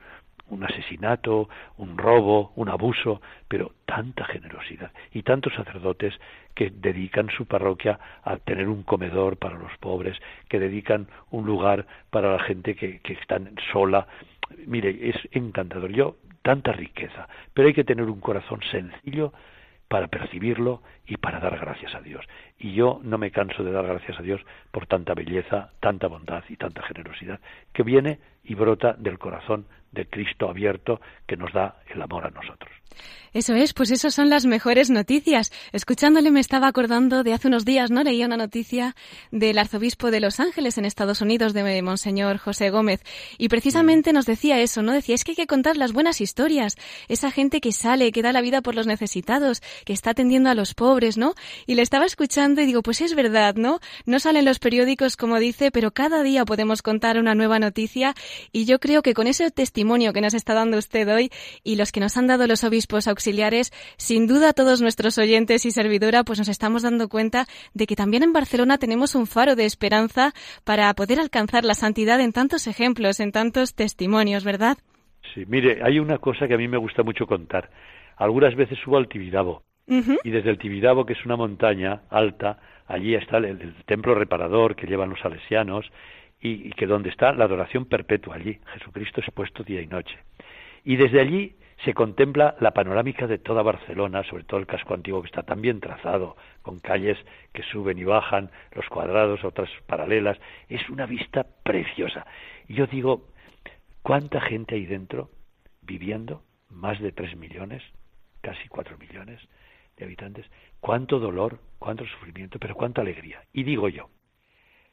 [0.49, 6.15] un asesinato, un robo, un abuso, pero tanta generosidad y tantos sacerdotes
[6.55, 10.17] que dedican su parroquia a tener un comedor para los pobres,
[10.49, 13.41] que dedican un lugar para la gente que, que está
[13.73, 14.07] sola.
[14.67, 15.93] Mire, es encantador.
[15.93, 19.33] Yo, tanta riqueza, pero hay que tener un corazón sencillo
[19.89, 22.25] para percibirlo y para dar gracias a Dios.
[22.59, 24.41] Y yo no me canso de dar gracias a Dios
[24.71, 27.41] por tanta belleza, tanta bondad y tanta generosidad
[27.73, 32.31] que viene y brota del corazón de Cristo abierto que nos da el amor a
[32.31, 32.71] nosotros.
[33.33, 35.53] Eso es, pues eso son las mejores noticias.
[35.73, 38.03] Escuchándole me estaba acordando de hace unos días, ¿no?
[38.03, 38.97] Leía una noticia
[39.31, 43.03] del arzobispo de Los Ángeles en Estados Unidos, de Monseñor José Gómez,
[43.37, 44.93] y precisamente nos decía eso, ¿no?
[44.93, 46.77] Decía, es que hay que contar las buenas historias,
[47.09, 50.55] esa gente que sale, que da la vida por los necesitados, que está atendiendo a
[50.55, 51.35] los pobres, ¿no?
[51.67, 53.81] Y le estaba escuchando y digo, pues es verdad, ¿no?
[54.05, 58.15] No salen los periódicos como dice, pero cada día podemos contar una nueva noticia
[58.53, 61.31] y yo creo que con ese testimonio que nos está dando usted hoy
[61.65, 65.71] y los que nos han dado los obispos auxiliares, sin duda todos nuestros oyentes y
[65.73, 69.65] servidora, pues nos estamos dando cuenta de que también en Barcelona tenemos un faro de
[69.65, 70.33] esperanza
[70.65, 74.79] para poder alcanzar la santidad en tantos ejemplos, en tantos testimonios, ¿verdad?
[75.35, 77.71] Sí, mire, hay una cosa que a mí me gusta mucho contar.
[78.17, 83.15] Algunas veces subo al Tibidabo y desde el Tibidabo, que es una montaña alta, allí
[83.15, 85.87] está el, templo reparador que llevan los salesianos
[86.41, 90.19] y, y, que donde está la adoración perpetua allí, Jesucristo expuesto día y noche.
[90.85, 95.23] Y desde allí se contempla la panorámica de toda Barcelona, sobre todo el casco antiguo
[95.23, 97.19] que está tan bien trazado, con calles
[97.53, 100.39] que suben y bajan, los cuadrados, otras paralelas.
[100.69, 102.27] Es una vista preciosa.
[102.67, 103.29] Y yo digo,
[104.03, 105.31] ¿cuánta gente hay dentro
[105.83, 106.43] viviendo?
[106.71, 107.83] Más de tres millones,
[108.41, 109.41] casi cuatro millones
[109.97, 110.47] de habitantes.
[110.81, 113.43] ¿Cuánto dolor, cuánto sufrimiento, pero cuánta alegría?
[113.53, 114.11] Y digo yo,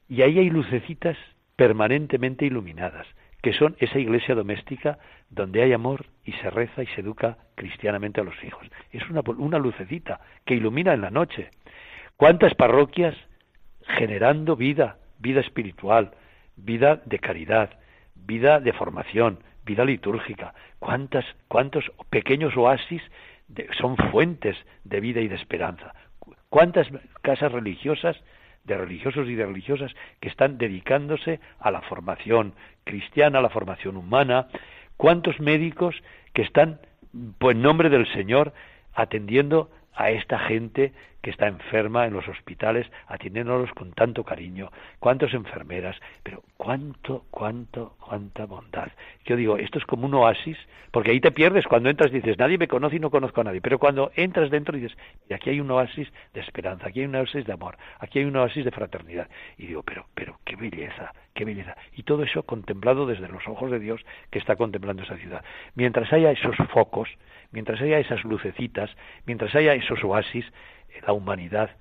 [0.08, 1.18] y ahí hay lucecitas
[1.56, 3.08] permanentemente iluminadas
[3.44, 4.98] que son esa iglesia doméstica
[5.30, 8.66] donde hay amor y se reza y se educa cristianamente a los hijos.
[8.92, 11.52] Es una, una lucecita que ilumina en la noche.
[12.16, 13.16] ¿Cuántas parroquias
[13.98, 16.12] generando vida, vida espiritual,
[16.56, 17.72] vida de caridad,
[18.16, 20.54] vida de formación, vida litúrgica?
[20.80, 23.02] ¿Cuántas, ¿Cuántos pequeños oasis
[23.80, 25.94] son fuentes de vida y de esperanza?
[26.50, 26.88] ¿Cuántas
[27.22, 28.18] casas religiosas
[28.64, 33.98] de religiosos y de religiosas que están dedicándose a la formación cristiana, a la formación
[33.98, 34.48] humana,
[34.98, 35.96] cuántos médicos
[36.34, 36.80] que están,
[37.40, 38.54] pues en nombre del Señor,
[38.94, 45.34] atendiendo a esta gente que está enferma en los hospitales, atendiéndolos con tanto cariño, cuántas
[45.34, 48.90] enfermeras, pero cuánto, cuánto, cuánta bondad.
[49.24, 50.58] Yo digo, esto es como un oasis,
[50.92, 53.62] porque ahí te pierdes cuando entras dices, nadie me conoce y no conozco a nadie,
[53.62, 54.98] pero cuando entras dentro dices,
[55.30, 58.26] y aquí hay un oasis de esperanza, aquí hay un oasis de amor, aquí hay
[58.26, 59.30] un oasis de fraternidad.
[59.58, 61.78] Y digo, pero, pero qué belleza, qué belleza.
[61.96, 65.46] Y todo eso contemplado desde los ojos de Dios que está contemplando esa ciudad.
[65.76, 67.08] Mientras haya esos focos,
[67.52, 68.90] mientras haya esas lucecitas,
[69.26, 70.46] mientras haya esos oasis,
[71.06, 71.72] la humanidad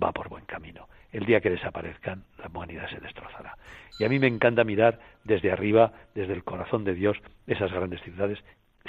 [0.00, 0.88] va por buen camino.
[1.12, 3.56] El día que desaparezcan, la humanidad se destrozará.
[3.98, 8.00] Y a mí me encanta mirar desde arriba, desde el corazón de Dios, esas grandes
[8.02, 8.38] ciudades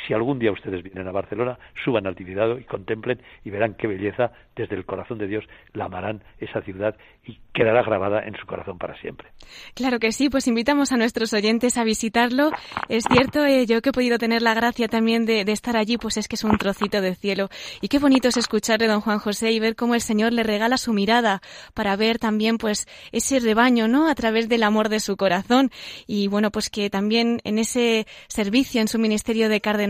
[0.07, 3.87] si algún día ustedes vienen a Barcelona, suban al Tibidado y contemplen y verán qué
[3.87, 8.45] belleza desde el corazón de Dios la amarán esa ciudad y quedará grabada en su
[8.45, 9.29] corazón para siempre.
[9.75, 12.51] Claro que sí, pues invitamos a nuestros oyentes a visitarlo.
[12.89, 15.97] Es cierto, eh, yo que he podido tener la gracia también de, de, estar allí,
[15.97, 17.49] pues es que es un trocito de cielo.
[17.81, 20.77] Y qué bonito es escucharle, don Juan José, y ver cómo el Señor le regala
[20.77, 21.41] su mirada
[21.73, 24.09] para ver también, pues, ese rebaño, ¿no?
[24.09, 25.71] A través del amor de su corazón.
[26.05, 29.82] Y bueno, pues que también en ese servicio, en su ministerio de cardenal,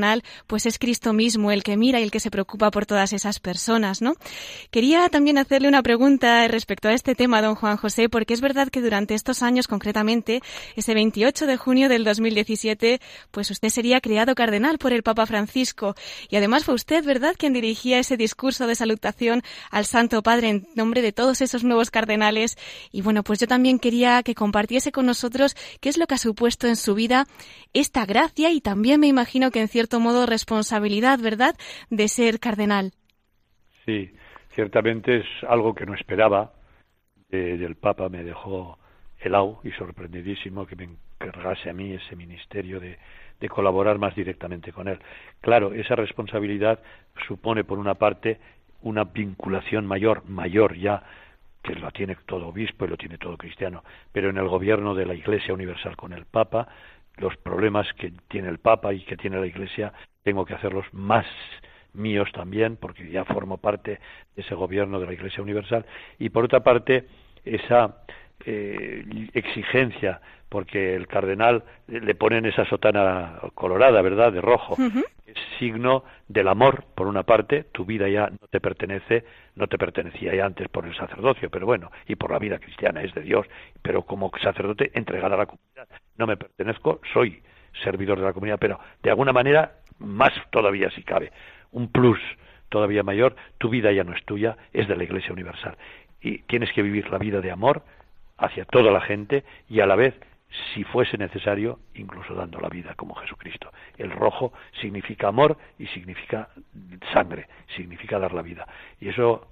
[0.47, 3.39] pues es Cristo mismo el que mira y el que se preocupa por todas esas
[3.39, 4.15] personas, ¿no?
[4.71, 8.69] Quería también hacerle una pregunta respecto a este tema, don Juan José, porque es verdad
[8.69, 10.41] que durante estos años, concretamente,
[10.75, 13.01] ese 28 de junio del 2017,
[13.31, 15.95] pues usted sería creado cardenal por el Papa Francisco.
[16.29, 20.67] Y además fue usted, ¿verdad?, quien dirigía ese discurso de salutación al Santo Padre en
[20.75, 22.57] nombre de todos esos nuevos cardenales.
[22.91, 26.17] Y bueno, pues yo también quería que compartiese con nosotros qué es lo que ha
[26.17, 27.27] supuesto en su vida
[27.73, 31.55] esta gracia y también me imagino que en cierto modo responsabilidad, ¿verdad?,
[31.89, 32.91] de ser cardenal.
[33.85, 34.11] Sí,
[34.49, 36.53] ciertamente es algo que no esperaba.
[37.29, 38.77] del Papa me dejó
[39.19, 42.99] helado y sorprendidísimo que me encargase a mí ese ministerio de,
[43.39, 44.99] de colaborar más directamente con él.
[45.41, 46.79] Claro, esa responsabilidad
[47.27, 48.39] supone, por una parte,
[48.83, 51.03] una vinculación mayor, mayor ya,
[51.63, 55.05] que lo tiene todo obispo y lo tiene todo cristiano, pero en el gobierno de
[55.05, 56.67] la Iglesia Universal con el Papa,
[57.17, 61.25] los problemas que tiene el Papa y que tiene la Iglesia, tengo que hacerlos más
[61.93, 63.99] míos también, porque ya formo parte
[64.35, 65.85] de ese gobierno de la Iglesia Universal,
[66.17, 67.07] y por otra parte,
[67.45, 67.97] esa
[68.45, 74.77] eh, exigencia, porque el cardenal le ponen esa sotana colorada, ¿verdad?, de rojo,
[75.25, 79.23] es signo del amor, por una parte, tu vida ya no te pertenece,
[79.55, 83.01] no te pertenecía ya antes por el sacerdocio, pero bueno, y por la vida cristiana,
[83.01, 83.47] es de Dios,
[83.81, 85.87] pero como sacerdote entregada a la comunidad.
[86.17, 87.41] No me pertenezco, soy
[87.83, 91.31] servidor de la comunidad, pero de alguna manera, más todavía si cabe,
[91.71, 92.19] un plus
[92.69, 95.77] todavía mayor, tu vida ya no es tuya, es de la Iglesia Universal.
[96.21, 97.83] Y tienes que vivir la vida de amor
[98.37, 100.15] hacia toda la gente y a la vez
[100.73, 103.71] si fuese necesario, incluso dando la vida como Jesucristo.
[103.97, 106.49] El rojo significa amor y significa
[107.11, 108.67] sangre, significa dar la vida.
[108.99, 109.47] Y eso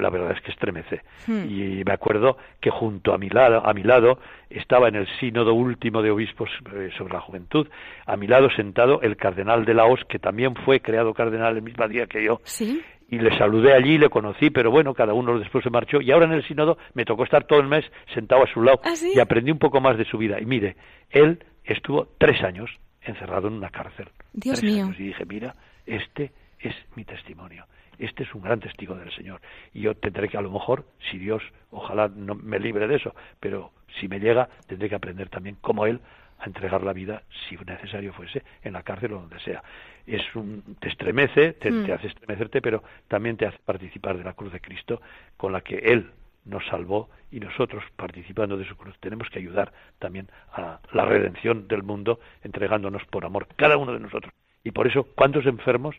[0.00, 1.02] la verdad es que estremece.
[1.26, 1.44] Hmm.
[1.48, 4.18] Y me acuerdo que junto a mi lado, a mi lado
[4.50, 7.68] estaba en el sínodo último de obispos eh, sobre la juventud,
[8.06, 11.86] a mi lado sentado el cardenal de Laos, que también fue creado cardenal el mismo
[11.88, 12.40] día que yo.
[12.44, 12.82] ¿Sí?
[13.08, 16.00] y le saludé allí, le conocí, pero bueno, cada uno después se marchó.
[16.00, 18.80] Y ahora en el sínodo me tocó estar todo el mes sentado a su lado
[18.84, 20.40] ¿Ah, y aprendí un poco más de su vida.
[20.40, 20.76] Y mire,
[21.10, 24.08] él estuvo tres años encerrado en una cárcel.
[24.32, 24.90] Dios mío.
[24.98, 25.54] Y dije, mira,
[25.86, 27.64] este es mi testimonio.
[27.98, 29.40] Este es un gran testigo del Señor.
[29.72, 33.14] Y yo tendré que, a lo mejor, si Dios, ojalá no me libre de eso,
[33.40, 36.00] pero si me llega, tendré que aprender también como Él
[36.38, 39.62] a entregar la vida, si necesario fuese, en la cárcel o donde sea
[40.06, 41.90] es un, te estremece, te, mm.
[41.92, 45.00] hace estremecerte, pero también te hace participar de la cruz de Cristo
[45.36, 46.10] con la que Él
[46.44, 51.66] nos salvó y nosotros, participando de su cruz, tenemos que ayudar también a la redención
[51.66, 54.32] del mundo, entregándonos por amor, cada uno de nosotros.
[54.62, 55.96] Y por eso, ¿cuántos enfermos,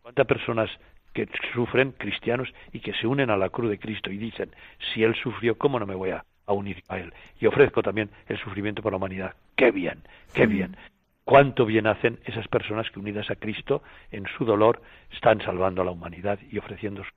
[0.00, 0.70] cuántas personas
[1.14, 4.50] que sufren, cristianos, y que se unen a la cruz de Cristo y dicen,
[4.92, 7.14] si Él sufrió, ¿cómo no me voy a, unir a Él?
[7.40, 9.34] Y ofrezco también el sufrimiento por la humanidad.
[9.56, 10.02] ¡Qué bien!
[10.34, 10.76] ¡Qué bien!
[11.24, 15.84] cuánto bien hacen esas personas que unidas a Cristo en su dolor están salvando a
[15.84, 17.10] la humanidad y ofreciendo su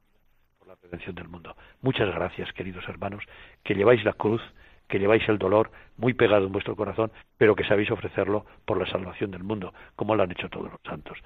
[0.59, 1.55] por la redención del mundo.
[1.81, 3.23] Muchas gracias, queridos hermanos,
[3.63, 4.41] que lleváis la cruz,
[4.87, 8.89] que lleváis el dolor muy pegado en vuestro corazón, pero que sabéis ofrecerlo por la
[8.89, 11.19] salvación del mundo, como lo han hecho todos los santos.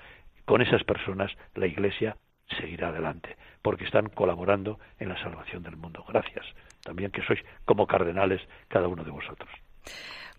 [0.46, 2.18] Con esas personas la Iglesia
[2.60, 6.04] seguirá adelante, porque están colaborando en la salvación del mundo.
[6.08, 6.46] Gracias
[6.84, 9.50] también que sois como cardenales cada uno de vosotros.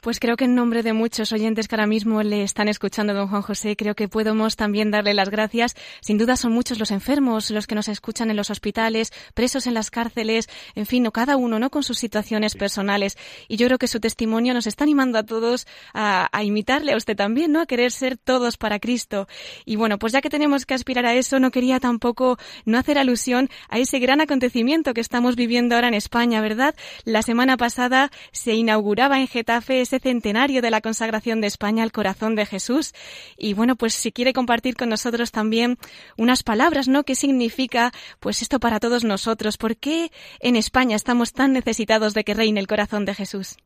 [0.02, 3.28] Pues creo que en nombre de muchos oyentes que ahora mismo le están escuchando, don
[3.28, 5.76] Juan José, creo que podemos también darle las gracias.
[6.00, 9.74] Sin duda son muchos los enfermos, los que nos escuchan en los hospitales, presos en
[9.74, 11.70] las cárceles, en fin, cada uno, ¿no?
[11.70, 13.16] Con sus situaciones personales.
[13.46, 16.96] Y yo creo que su testimonio nos está animando a todos a, a imitarle a
[16.96, 17.60] usted también, ¿no?
[17.60, 19.28] A querer ser todos para Cristo.
[19.64, 22.98] Y bueno, pues ya que tenemos que aspirar a eso, no quería tampoco no hacer
[22.98, 26.74] alusión a ese gran acontecimiento que estamos viviendo ahora en España, ¿verdad?
[27.04, 32.35] La semana pasada se inauguraba en Getafe centenario de la consagración de España al corazón
[32.35, 32.92] de Jesús.
[33.37, 35.76] Y bueno, pues si quiere compartir con nosotros también
[36.16, 37.05] unas palabras, ¿no?
[37.05, 39.57] ¿Qué significa pues esto para todos nosotros?
[39.57, 43.57] ¿Por qué en España estamos tan necesitados de que reine el corazón de Jesús?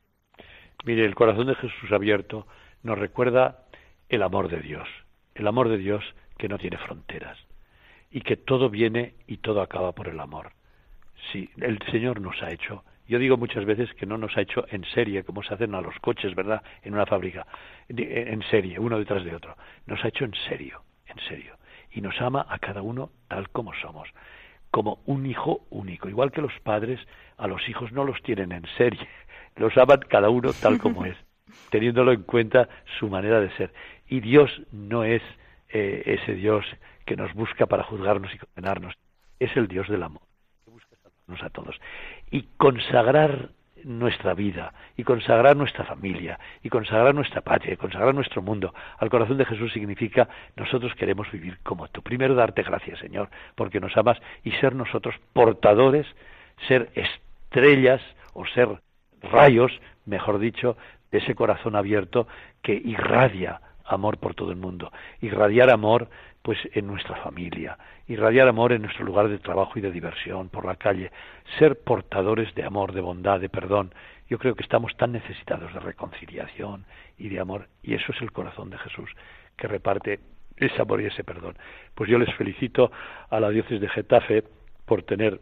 [0.84, 2.46] Mire, el corazón de Jesús abierto
[2.82, 3.64] nos recuerda
[4.08, 4.88] el amor de Dios,
[5.34, 6.04] el amor de Dios
[6.38, 7.38] que no tiene fronteras
[8.10, 10.52] y que todo viene y todo acaba por el amor.
[11.32, 14.66] Sí, el Señor nos ha hecho yo digo muchas veces que no nos ha hecho
[14.70, 17.46] en serie, como se hacen a los coches, ¿verdad?, en una fábrica,
[17.88, 19.56] en serie, uno detrás de otro.
[19.86, 21.56] Nos ha hecho en serio, en serio.
[21.92, 24.08] Y nos ama a cada uno tal como somos,
[24.70, 26.08] como un hijo único.
[26.08, 27.00] Igual que los padres
[27.36, 29.08] a los hijos no los tienen en serie,
[29.56, 31.16] los aman cada uno tal como es,
[31.70, 33.72] teniéndolo en cuenta su manera de ser.
[34.08, 35.22] Y Dios no es
[35.68, 36.64] eh, ese Dios
[37.04, 38.94] que nos busca para juzgarnos y condenarnos,
[39.38, 40.22] es el Dios del amor,
[40.64, 41.76] que busca salvarnos a todos
[42.30, 43.50] y consagrar
[43.84, 49.08] nuestra vida y consagrar nuestra familia y consagrar nuestra patria y consagrar nuestro mundo al
[49.08, 52.02] corazón de Jesús significa nosotros queremos vivir como tú.
[52.02, 56.06] Primero darte gracias, Señor, porque nos amas y ser nosotros portadores,
[56.66, 58.68] ser estrellas o ser
[59.22, 59.72] rayos,
[60.04, 60.76] mejor dicho,
[61.12, 62.26] de ese corazón abierto
[62.62, 64.90] que irradia amor por todo el mundo.
[65.20, 66.08] Irradiar amor
[66.46, 70.64] pues en nuestra familia, irradiar amor en nuestro lugar de trabajo y de diversión, por
[70.64, 71.10] la calle,
[71.58, 73.92] ser portadores de amor, de bondad, de perdón.
[74.28, 76.84] Yo creo que estamos tan necesitados de reconciliación
[77.18, 79.10] y de amor, y eso es el corazón de Jesús,
[79.56, 80.20] que reparte
[80.56, 81.58] ese amor y ese perdón.
[81.96, 82.92] Pues yo les felicito
[83.28, 84.44] a la diócesis de Getafe
[84.84, 85.40] por tener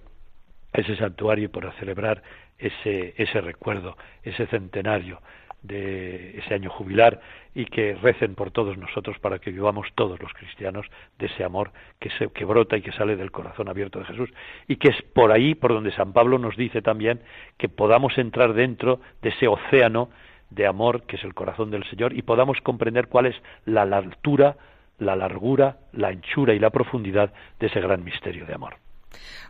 [0.73, 2.23] ese santuario y por celebrar
[2.57, 5.21] ese, ese recuerdo, ese centenario
[5.65, 7.21] de ese año jubilar
[7.55, 10.87] y que recen por todos nosotros para que vivamos todos los cristianos
[11.19, 14.31] de ese amor que, se, que brota y que sale del corazón abierto de Jesús
[14.69, 17.21] y que es por ahí por donde San Pablo nos dice también
[17.57, 20.11] que podamos entrar dentro de ese océano
[20.51, 24.57] de amor que es el corazón del Señor y podamos comprender cuál es la altura,
[24.99, 28.75] la largura, la anchura y la profundidad de ese gran misterio de amor.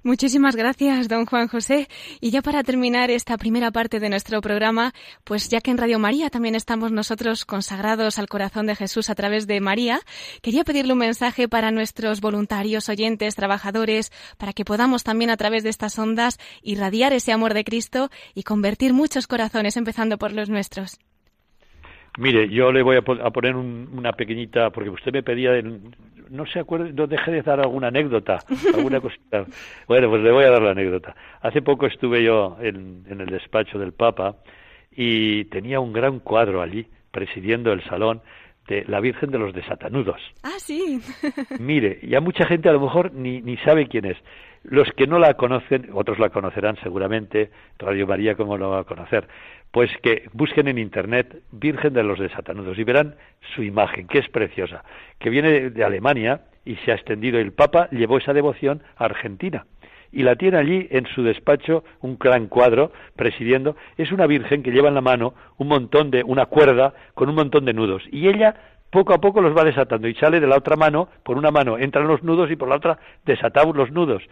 [0.02, 1.88] Muchísimas gracias, don Juan José.
[2.20, 4.92] Y ya para terminar esta primera parte de nuestro programa,
[5.24, 9.14] pues ya que en Radio María también estamos nosotros consagrados al corazón de Jesús a
[9.14, 10.00] través de María,
[10.42, 15.62] quería pedirle un mensaje para nuestros voluntarios, oyentes, trabajadores, para que podamos también a través
[15.62, 20.48] de estas ondas irradiar ese amor de Cristo y convertir muchos corazones, empezando por los
[20.48, 20.98] nuestros.
[22.16, 25.50] Mire, yo le voy a, poner una pequeñita, porque usted me pedía,
[26.30, 28.38] no se acuerda, no deje de dar alguna anécdota,
[28.72, 29.44] alguna cosita.
[29.88, 31.16] Bueno, pues le voy a dar la anécdota.
[31.40, 34.36] Hace poco estuve yo en, el despacho del Papa
[34.92, 38.22] y tenía un gran cuadro allí presidiendo el salón
[38.68, 40.20] de la Virgen de los Desatanudos.
[40.44, 41.00] Ah, sí.
[41.58, 44.16] Mire, ya mucha gente a lo mejor ni, ni sabe quién es.
[44.62, 48.84] Los que no la conocen, otros la conocerán seguramente, Radio María como lo va a
[48.84, 49.28] conocer,
[49.74, 53.16] pues que busquen en Internet Virgen de los Desatanudos y verán
[53.56, 54.84] su imagen, que es preciosa,
[55.18, 57.40] que viene de Alemania y se ha extendido.
[57.40, 59.66] El Papa llevó esa devoción a Argentina
[60.12, 63.74] y la tiene allí en su despacho un gran cuadro presidiendo.
[63.96, 67.34] Es una virgen que lleva en la mano un montón de, una cuerda con un
[67.34, 68.54] montón de nudos y ella
[68.90, 71.78] poco a poco los va desatando y sale de la otra mano, por una mano
[71.78, 74.22] entran los nudos y por la otra desatamos los nudos.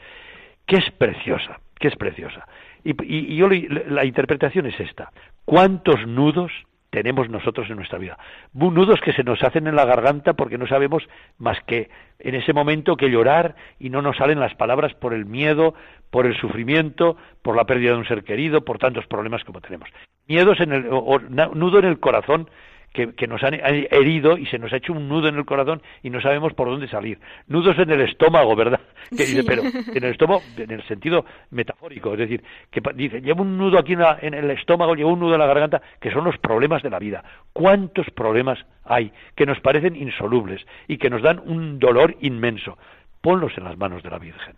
[0.66, 2.46] Que es preciosa, que es preciosa.
[2.84, 5.12] Y, y, yo la interpretación es esta.
[5.44, 6.52] ¿Cuántos nudos
[6.92, 8.18] tenemos nosotros en nuestra vida.
[8.52, 11.02] Nudos que se nos hacen en la garganta porque no sabemos
[11.38, 15.24] más que en ese momento que llorar y no nos salen las palabras por el
[15.24, 15.74] miedo,
[16.10, 19.88] por el sufrimiento, por la pérdida de un ser querido, por tantos problemas como tenemos.
[20.28, 22.50] Miedos en el, o, nudo en el corazón
[22.92, 26.10] que, nos han herido y se nos ha hecho un nudo en el corazón y
[26.10, 27.18] no sabemos por dónde salir.
[27.46, 28.80] Nudos en el estómago, ¿verdad?
[29.10, 33.42] Que dice, pero en el estómago, en el sentido metafórico, es decir, que dice, llevo
[33.42, 36.38] un nudo aquí en, el estómago, llevo un nudo en la garganta, que son los
[36.38, 37.22] problemas de la vida.
[37.52, 42.78] ¿Cuántos problemas hay que nos parecen insolubles y que nos dan un dolor inmenso?
[43.20, 44.56] Ponlos en las manos de la Virgen.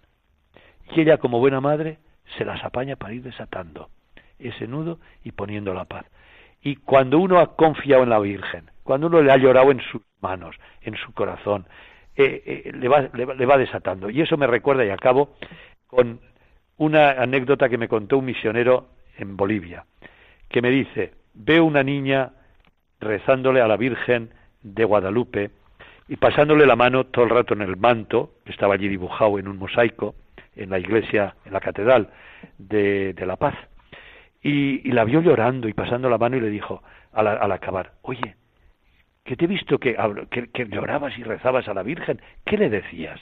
[0.94, 1.98] Y ella, como buena madre,
[2.38, 3.88] se las apaña para ir desatando
[4.38, 6.06] ese nudo y poniendo la paz.
[6.64, 10.00] Y cuando uno ha confiado en la Virgen, cuando uno le ha llorado en sus
[10.22, 11.66] manos, en su corazón,
[12.16, 14.08] eh, eh, le, va, le, va, desatando.
[14.08, 15.36] Y eso me recuerda, y acabo,
[15.86, 16.20] con
[16.78, 18.88] una anécdota que me contó un misionero
[19.18, 19.84] en Bolivia,
[20.48, 22.32] que me dice, veo una niña
[22.98, 24.30] rezándole a la Virgen
[24.62, 25.50] de Guadalupe
[26.08, 29.48] y pasándole la mano todo el rato en el manto, que estaba allí dibujado en
[29.48, 30.14] un mosaico,
[30.56, 32.08] en la iglesia, en la catedral
[32.56, 33.54] de, de La Paz
[34.44, 36.82] y, la vio llorando y pasando la mano y le dijo
[37.12, 38.36] al, acabar, oye,
[39.24, 39.96] que te he visto que,
[40.52, 43.18] que, llorabas y rezabas a la Virgen, ¿qué le decías?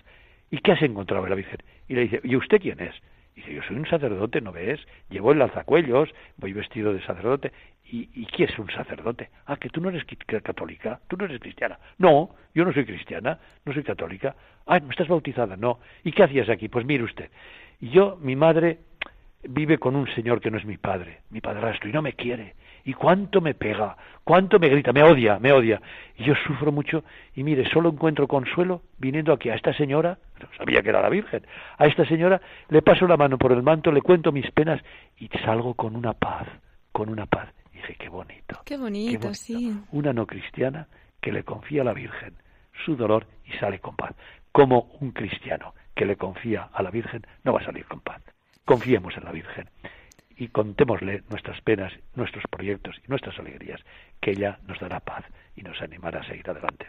[0.50, 1.58] ¿Y qué has encontrado en la Virgen?
[1.88, 2.94] Y le dice, ¿y usted quién es?
[3.36, 4.80] Y dice, yo soy un sacerdote, ¿no ves?
[5.10, 7.52] Llevo el alzacuellos, voy vestido de sacerdote.
[7.84, 9.30] ¿Y, ¿Y qué es un sacerdote?
[9.46, 10.04] Ah, que tú no eres
[10.42, 11.78] católica, tú no eres cristiana.
[11.98, 14.34] No, yo no soy cristiana, no soy católica.
[14.66, 15.56] Ah, ¿no estás bautizada?
[15.56, 15.78] No.
[16.02, 16.68] ¿Y qué hacías aquí?
[16.68, 17.30] Pues mire usted.
[17.80, 18.78] Y yo, mi madre,
[19.42, 22.54] vive con un señor que no es mi padre, mi padrastro, y no me quiere.
[22.84, 25.80] Y cuánto me pega, cuánto me grita, me odia, me odia.
[26.16, 30.48] Y yo sufro mucho y mire, solo encuentro consuelo viniendo aquí a esta señora, no
[30.56, 31.46] sabía que era la Virgen,
[31.78, 34.82] a esta señora le paso la mano por el manto, le cuento mis penas
[35.18, 36.48] y salgo con una paz,
[36.90, 37.48] con una paz.
[37.72, 38.60] Y dije, qué bonito.
[38.64, 39.76] Qué bonito, sí.
[39.92, 40.88] Una no cristiana
[41.20, 42.34] que le confía a la Virgen
[42.84, 44.14] su dolor y sale con paz.
[44.50, 48.20] Como un cristiano que le confía a la Virgen no va a salir con paz.
[48.64, 49.68] Confiemos en la Virgen
[50.36, 53.80] y contémosle nuestras penas, nuestros proyectos y nuestras alegrías,
[54.20, 55.24] que ella nos dará paz
[55.56, 56.88] y nos animará a seguir adelante.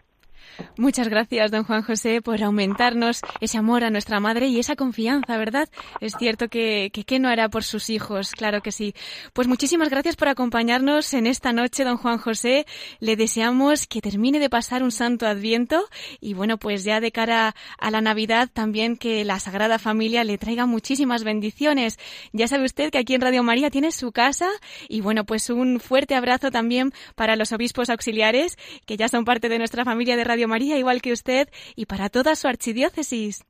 [0.78, 5.38] Muchas gracias, don Juan José, por aumentarnos ese amor a nuestra madre y esa confianza,
[5.38, 5.70] ¿verdad?
[6.00, 8.94] Es cierto que, que qué no hará por sus hijos, claro que sí.
[9.34, 12.66] Pues muchísimas gracias por acompañarnos en esta noche, don Juan José.
[13.00, 15.88] Le deseamos que termine de pasar un santo adviento
[16.20, 20.38] y bueno, pues ya de cara a la Navidad también que la Sagrada Familia le
[20.38, 21.98] traiga muchísimas bendiciones.
[22.32, 24.50] Ya sabe usted que aquí en Radio María tiene su casa
[24.88, 29.50] y bueno, pues un fuerte abrazo también para los obispos auxiliares que ya son parte
[29.50, 33.46] de nuestra familia de Radio Radio María, igual que usted, y para toda su archidiócesis.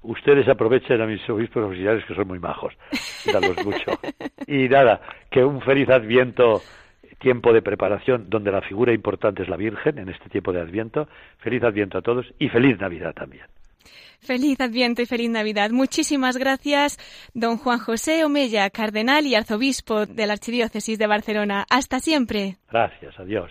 [0.00, 2.72] Ustedes aprovechen a mis obispos auxiliares que son muy majos.
[3.30, 4.00] Dalos mucho.
[4.46, 6.62] y nada, que un feliz adviento,
[7.18, 11.08] tiempo de preparación, donde la figura importante es la Virgen en este tiempo de adviento.
[11.40, 13.44] Feliz adviento a todos y feliz Navidad también.
[14.20, 15.72] Feliz Adviento y feliz Navidad.
[15.72, 16.96] Muchísimas gracias,
[17.34, 21.66] don Juan José Omella, cardenal y arzobispo de la Archidiócesis de Barcelona.
[21.68, 22.56] Hasta siempre.
[22.70, 23.50] Gracias, adiós.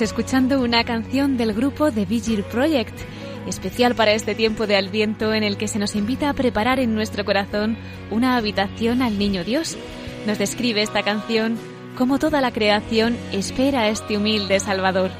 [0.00, 2.98] Escuchando una canción del grupo The Vigil Project,
[3.46, 6.94] especial para este tiempo de Adviento en el que se nos invita a preparar en
[6.94, 7.76] nuestro corazón
[8.10, 9.76] una habitación al Niño Dios.
[10.26, 11.58] Nos describe esta canción
[11.98, 15.10] como toda la creación espera a este humilde Salvador.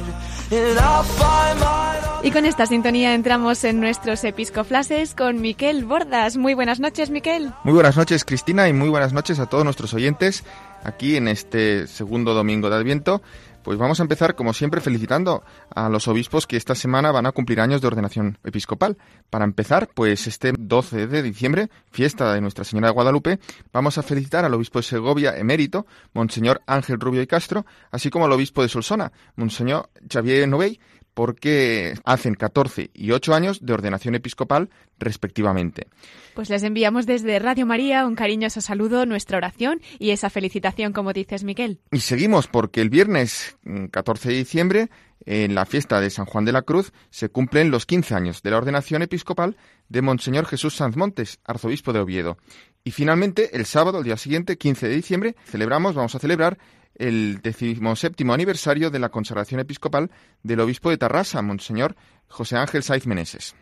[2.23, 6.35] Y con esta sintonía entramos en nuestros episcoflases con Miquel Bordas.
[6.35, 7.53] Muy buenas noches, Miquel.
[7.63, 10.43] Muy buenas noches, Cristina, y muy buenas noches a todos nuestros oyentes
[10.83, 13.21] aquí en este segundo domingo de Adviento.
[13.63, 15.43] Pues vamos a empezar, como siempre, felicitando
[15.73, 18.97] a los obispos que esta semana van a cumplir años de ordenación episcopal.
[19.29, 23.39] Para empezar, pues este 12 de diciembre, fiesta de Nuestra Señora de Guadalupe,
[23.71, 28.25] vamos a felicitar al obispo de Segovia emérito, Monseñor Ángel Rubio y Castro, así como
[28.25, 30.79] al obispo de Solsona, Monseñor Xavier Novell,
[31.13, 35.87] porque hacen 14 y 8 años de ordenación episcopal respectivamente.
[36.33, 41.13] Pues les enviamos desde Radio María un cariñoso saludo, nuestra oración y esa felicitación, como
[41.13, 41.79] dices, Miquel.
[41.91, 43.57] Y seguimos porque el viernes
[43.91, 44.89] 14 mm, de diciembre,
[45.25, 48.51] en la fiesta de San Juan de la Cruz, se cumplen los 15 años de
[48.51, 49.57] la ordenación episcopal
[49.89, 52.37] de Monseñor Jesús Sanz Montes, arzobispo de Oviedo.
[52.83, 56.57] Y finalmente, el sábado, el día siguiente, 15 de diciembre, celebramos, vamos a celebrar
[57.01, 60.11] el decimoséptimo aniversario de la consagración episcopal
[60.43, 61.95] del obispo de Tarrasa, Monseñor
[62.27, 63.55] José Ángel Saiz Meneses.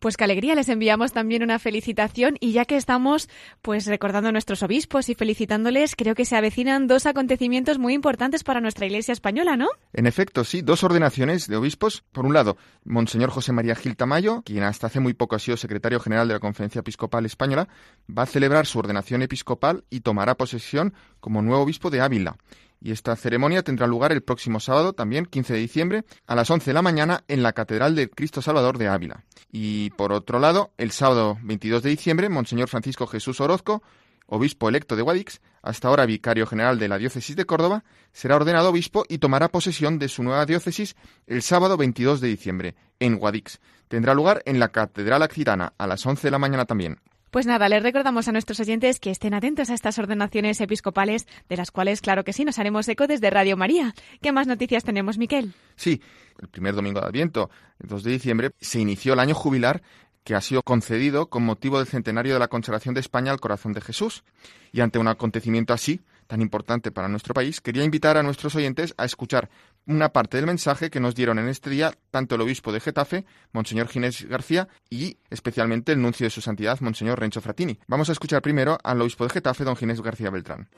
[0.00, 3.28] Pues qué alegría, les enviamos también una felicitación y ya que estamos
[3.62, 8.42] pues recordando a nuestros obispos y felicitándoles, creo que se avecinan dos acontecimientos muy importantes
[8.42, 9.68] para nuestra Iglesia española, ¿no?
[9.92, 12.02] En efecto, sí, dos ordenaciones de obispos.
[12.10, 15.56] Por un lado, Monseñor José María Gil Tamayo, quien hasta hace muy poco ha sido
[15.56, 17.68] secretario general de la Conferencia Episcopal Española,
[18.10, 22.36] va a celebrar su ordenación episcopal y tomará posesión como nuevo obispo de Ávila
[22.82, 26.70] y esta ceremonia tendrá lugar el próximo sábado, también 15 de diciembre, a las 11
[26.70, 29.24] de la mañana en la Catedral del Cristo Salvador de Ávila.
[29.52, 33.82] Y por otro lado, el sábado 22 de diciembre, Monseñor Francisco Jesús Orozco,
[34.26, 38.70] obispo electo de Guadix, hasta ahora vicario general de la diócesis de Córdoba, será ordenado
[38.70, 43.60] obispo y tomará posesión de su nueva diócesis el sábado 22 de diciembre, en Guadix.
[43.86, 46.98] Tendrá lugar en la Catedral Accitana a las 11 de la mañana también.
[47.32, 51.56] Pues nada, les recordamos a nuestros oyentes que estén atentos a estas ordenaciones episcopales, de
[51.56, 53.94] las cuales, claro que sí, nos haremos eco desde Radio María.
[54.20, 55.54] ¿Qué más noticias tenemos, Miquel?
[55.74, 56.02] Sí,
[56.42, 57.48] el primer domingo de Adviento,
[57.82, 59.80] el 2 de diciembre, se inició el año jubilar
[60.24, 63.72] que ha sido concedido con motivo del centenario de la consagración de España al corazón
[63.72, 64.24] de Jesús.
[64.70, 66.02] Y ante un acontecimiento así,
[66.32, 69.50] tan importante para nuestro país, quería invitar a nuestros oyentes a escuchar
[69.86, 73.26] una parte del mensaje que nos dieron en este día tanto el obispo de Getafe,
[73.52, 77.78] Monseñor Ginés García, y especialmente el nuncio de su santidad, Monseñor Rencho Fratini.
[77.86, 80.70] Vamos a escuchar primero al obispo de Getafe, don Ginés García Beltrán.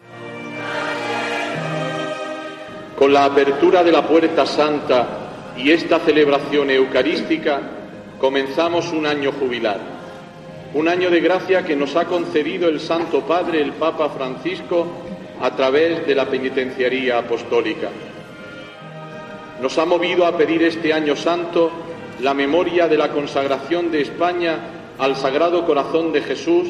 [2.99, 7.61] Con la apertura de la Puerta Santa y esta celebración eucarística
[8.19, 9.79] comenzamos un año jubilar,
[10.75, 15.57] un año de gracia que nos ha concedido el Santo Padre, el Papa Francisco, a
[15.57, 17.91] través de la penitenciaría apostólica.
[19.61, 21.71] Nos ha movido a pedir este año santo
[22.21, 24.59] la memoria de la consagración de España
[24.99, 26.69] al Sagrado Corazón de Jesús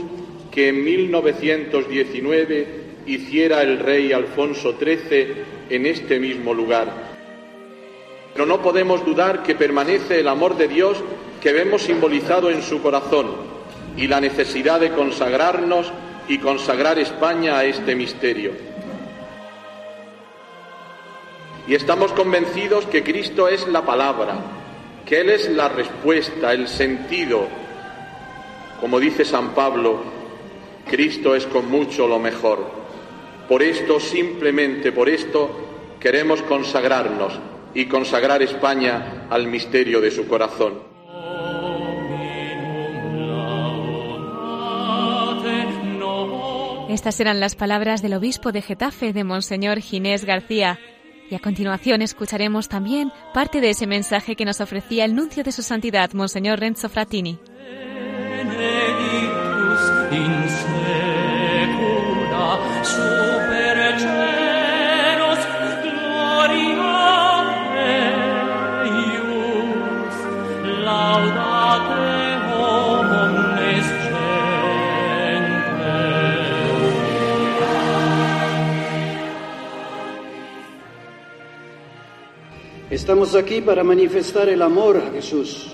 [0.51, 5.35] que en 1919 hiciera el rey Alfonso XIII
[5.71, 7.15] en este mismo lugar.
[8.33, 10.99] Pero no podemos dudar que permanece el amor de Dios
[11.41, 13.27] que vemos simbolizado en su corazón
[13.97, 15.93] y la necesidad de consagrarnos
[16.29, 18.53] y consagrar España a este misterio.
[21.67, 24.37] Y estamos convencidos que Cristo es la palabra,
[25.07, 27.49] que Él es la respuesta, el sentido.
[28.81, 30.03] Como dice San Pablo,
[30.91, 32.67] Cristo es con mucho lo mejor.
[33.49, 35.51] Por esto, simplemente por esto,
[36.01, 37.39] queremos consagrarnos
[37.75, 40.94] y consagrar España al misterio de su corazón.
[46.95, 50.79] Estas eran las palabras del obispo de Getafe, de Monseñor Ginés García.
[51.29, 55.51] Y a continuación escucharemos también parte de ese mensaje que nos ofrecía el nuncio de
[55.51, 57.41] su santidad, Monseñor Renzo Fratini.
[82.95, 85.73] Estamos aquí para manifestar el amor a Jesús.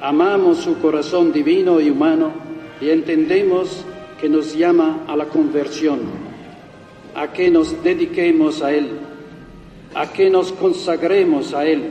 [0.00, 2.32] Amamos su corazón divino y humano
[2.80, 3.84] y entendemos
[4.20, 6.00] que nos llama a la conversión,
[7.14, 8.88] a que nos dediquemos a Él,
[9.94, 11.84] a que nos consagremos a Él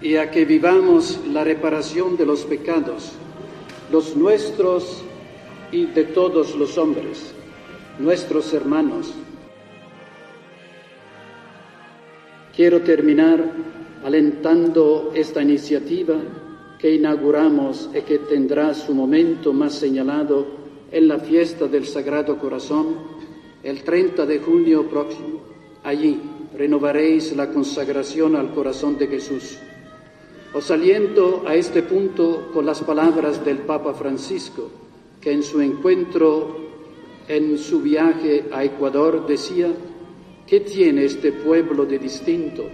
[0.00, 3.10] y a que vivamos la reparación de los pecados,
[3.90, 5.02] los nuestros
[5.72, 7.34] y de todos los hombres,
[7.98, 9.12] nuestros hermanos.
[12.54, 16.16] Quiero terminar alentando esta iniciativa
[16.78, 20.46] que inauguramos y que tendrá su momento más señalado
[20.90, 22.96] en la fiesta del Sagrado Corazón
[23.62, 25.40] el 30 de junio próximo.
[25.84, 26.18] Allí
[26.56, 29.58] renovaréis la consagración al corazón de Jesús.
[30.52, 34.68] Os aliento a este punto con las palabras del Papa Francisco,
[35.20, 36.56] que en su encuentro,
[37.28, 39.68] en su viaje a Ecuador, decía,
[40.46, 42.64] ¿qué tiene este pueblo de distinto?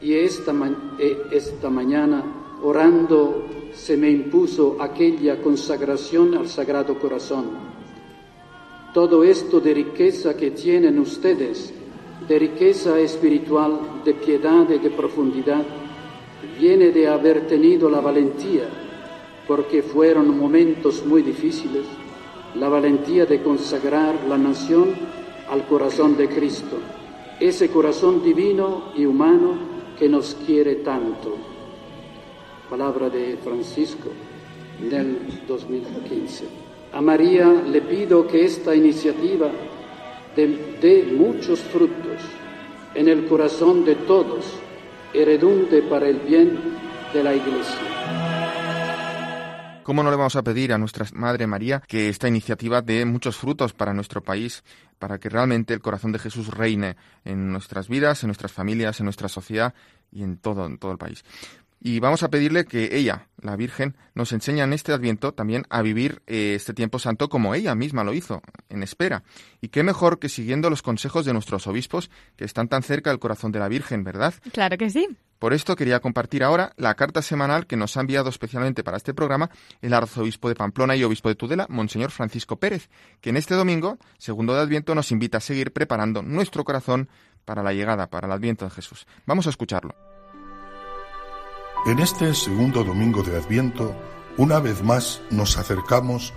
[0.00, 0.52] Y esta,
[0.98, 2.22] eh, esta mañana,
[2.62, 7.46] orando, se me impuso aquella consagración al Sagrado Corazón.
[8.92, 11.72] Todo esto de riqueza que tienen ustedes,
[12.26, 15.64] de riqueza espiritual, de piedad y de profundidad,
[16.58, 18.68] viene de haber tenido la valentía,
[19.46, 21.84] porque fueron momentos muy difíciles,
[22.54, 24.94] la valentía de consagrar la nación
[25.50, 26.78] al corazón de Cristo,
[27.38, 31.36] ese corazón divino y humano que nos quiere tanto.
[32.68, 34.10] Palabra de Francisco
[34.80, 36.44] del 2015.
[36.92, 39.50] A María le pido que esta iniciativa
[40.34, 42.20] dé muchos frutos
[42.94, 44.44] en el corazón de todos
[45.12, 46.58] y redunde para el bien
[47.12, 48.35] de la Iglesia.
[49.86, 53.36] ¿Cómo no le vamos a pedir a nuestra Madre María que esta iniciativa dé muchos
[53.36, 54.64] frutos para nuestro país,
[54.98, 59.04] para que realmente el corazón de Jesús reine en nuestras vidas, en nuestras familias, en
[59.04, 59.74] nuestra sociedad
[60.10, 61.22] y en todo, en todo el país?
[61.80, 65.82] Y vamos a pedirle que ella, la Virgen, nos enseñe en este Adviento también a
[65.82, 69.22] vivir eh, este tiempo santo como ella misma lo hizo, en espera.
[69.60, 73.20] Y qué mejor que siguiendo los consejos de nuestros obispos, que están tan cerca del
[73.20, 74.34] corazón de la Virgen, ¿verdad?
[74.50, 75.06] Claro que sí.
[75.38, 79.12] Por esto quería compartir ahora la carta semanal que nos ha enviado especialmente para este
[79.12, 79.50] programa
[79.82, 82.88] el arzobispo de Pamplona y obispo de Tudela, Monseñor Francisco Pérez,
[83.20, 87.08] que en este domingo, segundo de Adviento, nos invita a seguir preparando nuestro corazón
[87.44, 89.06] para la llegada, para el Adviento de Jesús.
[89.26, 89.94] Vamos a escucharlo.
[91.86, 93.94] En este segundo domingo de Adviento,
[94.38, 96.34] una vez más nos acercamos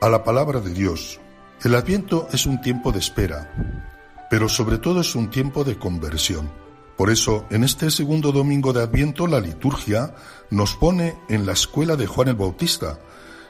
[0.00, 1.20] a la palabra de Dios.
[1.62, 3.52] El Adviento es un tiempo de espera,
[4.30, 6.59] pero sobre todo es un tiempo de conversión.
[7.00, 10.14] Por eso, en este segundo domingo de Adviento, la liturgia
[10.50, 13.00] nos pone en la escuela de Juan el Bautista,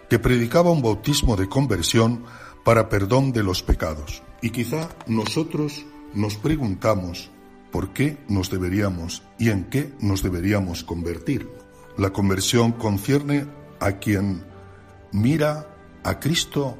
[0.09, 2.23] que predicaba un bautismo de conversión
[2.65, 4.23] para perdón de los pecados.
[4.41, 5.85] Y quizá nosotros
[6.15, 7.33] nos preguntamos
[7.73, 11.51] por qué nos deberíamos y en qué nos deberíamos convertir.
[11.99, 13.49] La conversión concierne
[13.81, 14.45] a quien
[15.11, 15.75] mira
[16.05, 16.79] a Cristo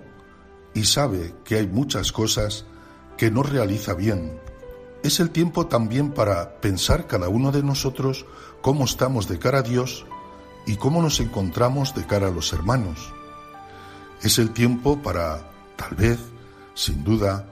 [0.73, 2.65] y sabe que hay muchas cosas
[3.17, 4.40] que no realiza bien,
[5.03, 8.27] Es el tiempo también para pensar cada uno de nosotros
[8.61, 10.05] cómo estamos de cara a Dios
[10.67, 13.13] y cómo nos encontramos de cara a los hermanos.
[14.23, 16.19] Es el tiempo para, tal vez,
[16.75, 17.47] sin duda,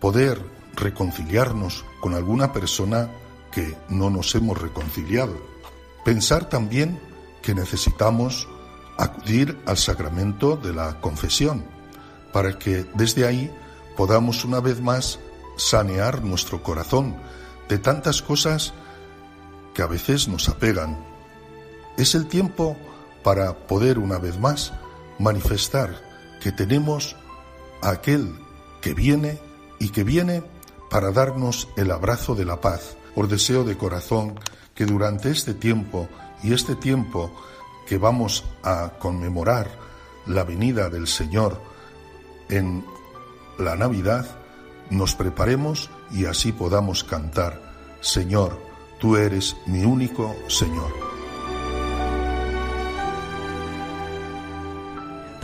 [0.00, 0.40] poder
[0.74, 3.10] reconciliarnos con alguna persona
[3.52, 5.36] que no nos hemos reconciliado.
[6.06, 6.98] Pensar también
[7.42, 8.48] que necesitamos
[8.96, 11.64] acudir al sacramento de la confesión,
[12.32, 13.50] para que desde ahí
[13.96, 15.18] podamos una vez más
[15.56, 17.16] sanear nuestro corazón
[17.68, 18.74] de tantas cosas
[19.74, 21.04] que a veces nos apegan.
[21.96, 22.76] Es el tiempo
[23.22, 24.72] para poder una vez más
[25.18, 26.02] manifestar
[26.40, 27.16] que tenemos
[27.82, 28.38] a aquel
[28.80, 29.40] que viene
[29.78, 30.42] y que viene
[30.90, 32.96] para darnos el abrazo de la paz.
[33.16, 34.38] Os deseo de corazón
[34.74, 36.08] que durante este tiempo
[36.42, 37.32] y este tiempo
[37.86, 39.70] que vamos a conmemorar
[40.26, 41.60] la venida del Señor
[42.48, 42.84] en
[43.58, 44.43] la Navidad,
[44.90, 47.60] nos preparemos y así podamos cantar,
[48.00, 48.60] Señor,
[48.98, 51.13] tú eres mi único Señor.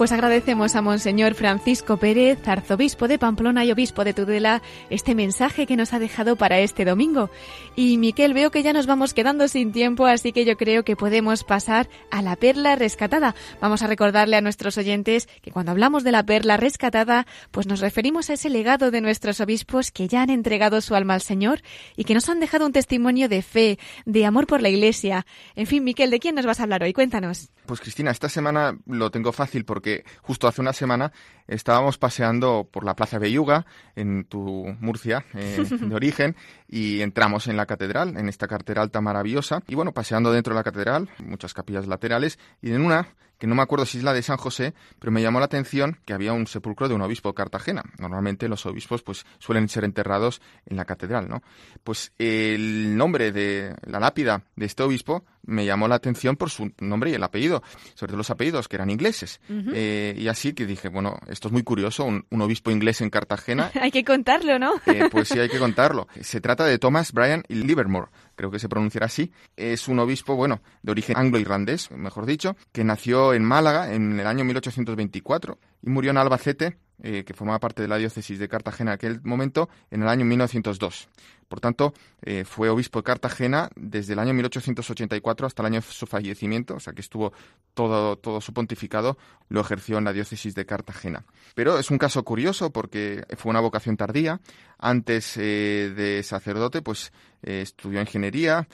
[0.00, 5.66] Pues agradecemos a Monseñor Francisco Pérez, arzobispo de Pamplona y obispo de Tudela, este mensaje
[5.66, 7.28] que nos ha dejado para este domingo.
[7.76, 10.96] Y Miquel, veo que ya nos vamos quedando sin tiempo, así que yo creo que
[10.96, 13.34] podemos pasar a la perla rescatada.
[13.60, 17.80] Vamos a recordarle a nuestros oyentes que cuando hablamos de la perla rescatada, pues nos
[17.80, 21.60] referimos a ese legado de nuestros obispos que ya han entregado su alma al Señor
[21.94, 25.26] y que nos han dejado un testimonio de fe, de amor por la Iglesia.
[25.56, 26.94] En fin, Miquel, ¿de quién nos vas a hablar hoy?
[26.94, 27.50] Cuéntanos.
[27.66, 29.89] Pues Cristina, esta semana lo tengo fácil porque
[30.22, 31.12] justo hace una semana
[31.46, 33.66] estábamos paseando por la Plaza Belluga,
[33.96, 36.36] en tu Murcia eh, de origen,
[36.68, 39.62] y entramos en la catedral, en esta catedral tan maravillosa.
[39.66, 43.08] Y bueno, paseando dentro de la catedral, muchas capillas laterales, y en una
[43.40, 45.98] que no me acuerdo si es la de San José, pero me llamó la atención
[46.04, 47.82] que había un sepulcro de un obispo de Cartagena.
[47.98, 51.42] Normalmente los obispos pues suelen ser enterrados en la catedral, ¿no?
[51.82, 56.70] Pues el nombre de la lápida de este obispo me llamó la atención por su
[56.80, 57.62] nombre y el apellido,
[57.94, 59.40] sobre todo los apellidos que eran ingleses.
[59.48, 63.70] Eh, y así que dije, bueno, esto es muy curioso, un, obispo inglés en Cartagena.
[63.80, 64.74] hay que contarlo, ¿no?
[64.86, 66.08] Eh, pues sí, hay que contarlo.
[66.20, 68.08] Se trata de Thomas Bryan Livermore,
[68.40, 69.32] creo que se pronunciará así.
[69.54, 74.26] Es un obispo, bueno, de origen anglo-irlandés, mejor dicho, que nació en Málaga en el
[74.26, 78.92] año 1824 y murió en Albacete, eh, que formaba parte de la diócesis de Cartagena
[78.92, 81.08] en aquel momento, en el año 1902.
[81.48, 85.86] Por tanto, eh, fue obispo de Cartagena desde el año 1884 hasta el año de
[85.86, 87.32] su fallecimiento, o sea que estuvo
[87.74, 91.24] todo, todo su pontificado, lo ejerció en la diócesis de Cartagena.
[91.54, 94.40] Pero es un caso curioso porque fue una vocación tardía.
[94.78, 98.68] Antes eh, de sacerdote, pues estudió ingeniería,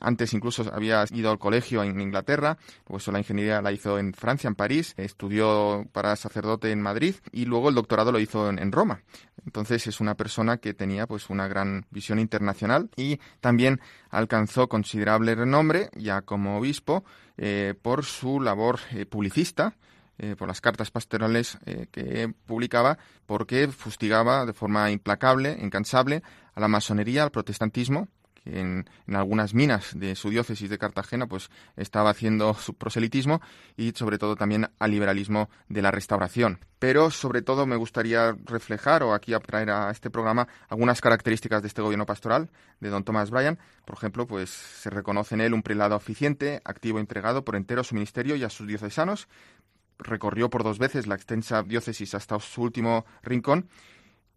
[0.00, 4.48] antes incluso había ido al colegio en Inglaterra, pues la ingeniería la hizo en Francia,
[4.48, 9.02] en París, estudió para sacerdote en Madrid y luego el doctorado lo hizo en, Roma.
[9.44, 15.34] Entonces es una persona que tenía pues una gran visión internacional y también alcanzó considerable
[15.34, 17.04] renombre ya como obispo
[17.36, 19.74] eh, por su labor eh, publicista.
[20.22, 21.56] Eh, por las cartas pastorales
[21.90, 26.22] que publicaba, porque fustigaba de forma implacable, incansable,
[26.54, 28.06] a la masonería, al protestantismo
[28.44, 33.40] en, algunas minas de su diócesis de Cartagena pues estaba haciendo su proselitismo
[33.76, 36.58] y sobre todo también al liberalismo de la restauración.
[36.78, 41.68] Pero sobre todo me gustaría reflejar o aquí traer a este programa algunas características de
[41.68, 43.58] este gobierno pastoral de don Thomas Bryan.
[43.84, 47.82] Por ejemplo, pues se reconoce en él un prelado eficiente, activo e entregado por entero
[47.82, 49.28] a su ministerio y a sus diocesanos.
[49.98, 53.68] Recorrió por dos veces la extensa diócesis hasta su último rincón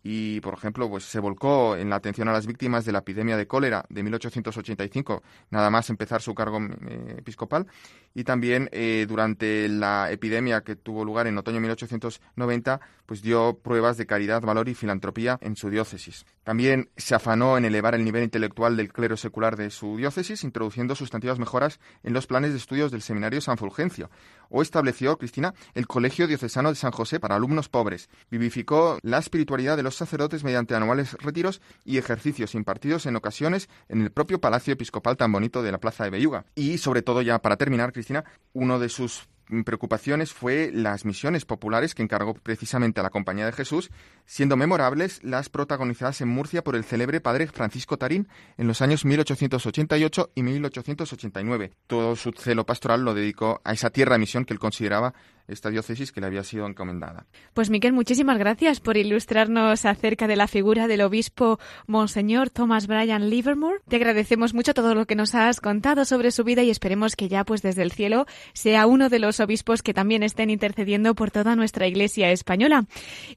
[0.03, 3.37] y, por ejemplo, pues se volcó en la atención a las víctimas de la epidemia
[3.37, 7.67] de cólera de 1885, nada más empezar su cargo eh, episcopal,
[8.13, 13.57] y también eh, durante la epidemia que tuvo lugar en otoño de 1890, pues dio
[13.63, 16.25] pruebas de caridad, valor y filantropía en su diócesis.
[16.43, 20.95] También se afanó en elevar el nivel intelectual del clero secular de su diócesis, introduciendo
[20.95, 24.09] sustantivas mejoras en los planes de estudios del seminario San Fulgencio,
[24.49, 29.77] o estableció, Cristina, el Colegio Diocesano de San José para alumnos pobres, vivificó la espiritualidad
[29.77, 34.73] de los sacerdotes mediante anuales retiros y ejercicios impartidos en ocasiones en el propio Palacio
[34.73, 36.45] Episcopal tan bonito de la Plaza de Belluga.
[36.55, 39.27] Y sobre todo, ya para terminar, Cristina, uno de sus
[39.65, 43.91] preocupaciones fue las misiones populares que encargó precisamente a la Compañía de Jesús,
[44.25, 48.27] siendo memorables las protagonizadas en Murcia por el célebre padre Francisco Tarín
[48.57, 51.71] en los años 1888 y 1889.
[51.87, 55.13] Todo su celo pastoral lo dedicó a esa tierra de misión que él consideraba
[55.47, 57.25] esta diócesis que le había sido encomendada.
[57.53, 63.29] Pues Miquel, muchísimas gracias por ilustrarnos acerca de la figura del obispo Monseñor Thomas Bryan
[63.29, 63.79] Livermore.
[63.87, 67.27] Te agradecemos mucho todo lo que nos has contado sobre su vida y esperemos que
[67.27, 71.29] ya pues desde el cielo sea uno de los obispos que también estén intercediendo por
[71.29, 72.85] toda nuestra Iglesia española.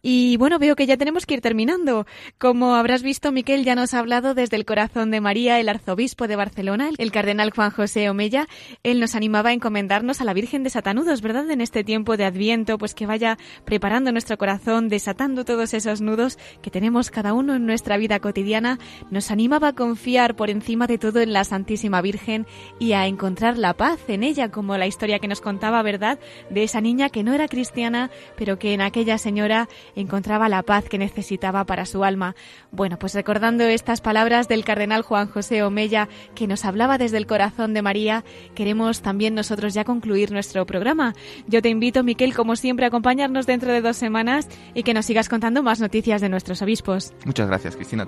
[0.01, 2.07] Y bueno, veo que ya tenemos que ir terminando.
[2.39, 6.29] Como habrás visto, Miquel ya nos ha hablado desde el corazón de María, el arzobispo
[6.29, 8.47] de Barcelona, el cardenal Juan José Omella.
[8.85, 11.51] Él nos animaba a encomendarnos a la Virgen de Satanudos, ¿verdad?
[11.51, 16.39] En este tiempo de Adviento, pues que vaya preparando nuestro corazón, desatando todos esos nudos
[16.61, 18.79] que tenemos cada uno en nuestra vida cotidiana.
[19.11, 22.47] Nos animaba a confiar por encima de todo en la Santísima Virgen
[22.79, 26.19] y a encontrar la paz en ella, como la historia que nos contaba, ¿verdad?
[26.51, 30.89] De esa niña que no era cristiana, pero que en aquella señora encontraba la paz
[30.89, 32.37] que necesitaba para su alma.
[32.71, 37.27] Bueno, pues recordando estas palabras del cardenal Juan José Omella, que nos hablaba desde el
[37.27, 38.25] corazón de María,
[38.55, 41.15] queremos también nosotros ya concluir nuestro programa.
[41.47, 45.07] Yo te invito, Miquel, como siempre, a acompañarnos dentro de dos semanas y que nos
[45.07, 47.13] sigas contando más noticias de nuestros obispos.
[47.25, 48.07] Muchas gracias, Cristina.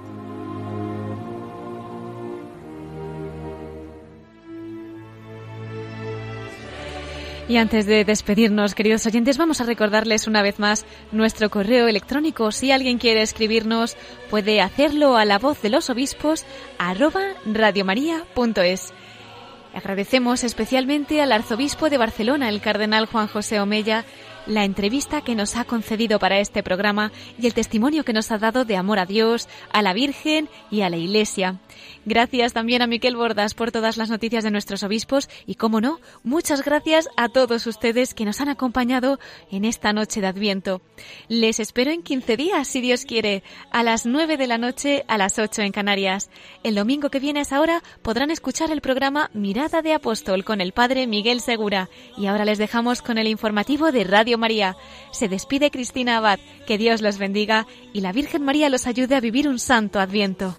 [7.48, 12.52] Y antes de despedirnos, queridos oyentes, vamos a recordarles una vez más nuestro correo electrónico.
[12.52, 13.96] Si alguien quiere escribirnos,
[14.28, 16.44] puede hacerlo a la voz de los obispos
[16.78, 18.92] arroba radiomaria.es.
[19.78, 24.04] Agradecemos especialmente al arzobispo de Barcelona, el cardenal Juan José Omella,
[24.44, 28.38] la entrevista que nos ha concedido para este programa y el testimonio que nos ha
[28.38, 31.60] dado de amor a Dios, a la Virgen y a la Iglesia.
[32.04, 36.00] Gracias también a Miquel Bordas por todas las noticias de nuestros obispos y, como no,
[36.22, 39.18] muchas gracias a todos ustedes que nos han acompañado
[39.50, 40.80] en esta noche de Adviento.
[41.28, 45.18] Les espero en 15 días, si Dios quiere, a las 9 de la noche a
[45.18, 46.30] las 8 en Canarias.
[46.62, 50.60] El domingo que viene a esa hora podrán escuchar el programa Mirada de Apóstol con
[50.60, 51.88] el Padre Miguel Segura.
[52.16, 54.76] Y ahora les dejamos con el informativo de Radio María.
[55.12, 56.38] Se despide Cristina Abad.
[56.66, 60.58] Que Dios los bendiga y la Virgen María los ayude a vivir un santo Adviento.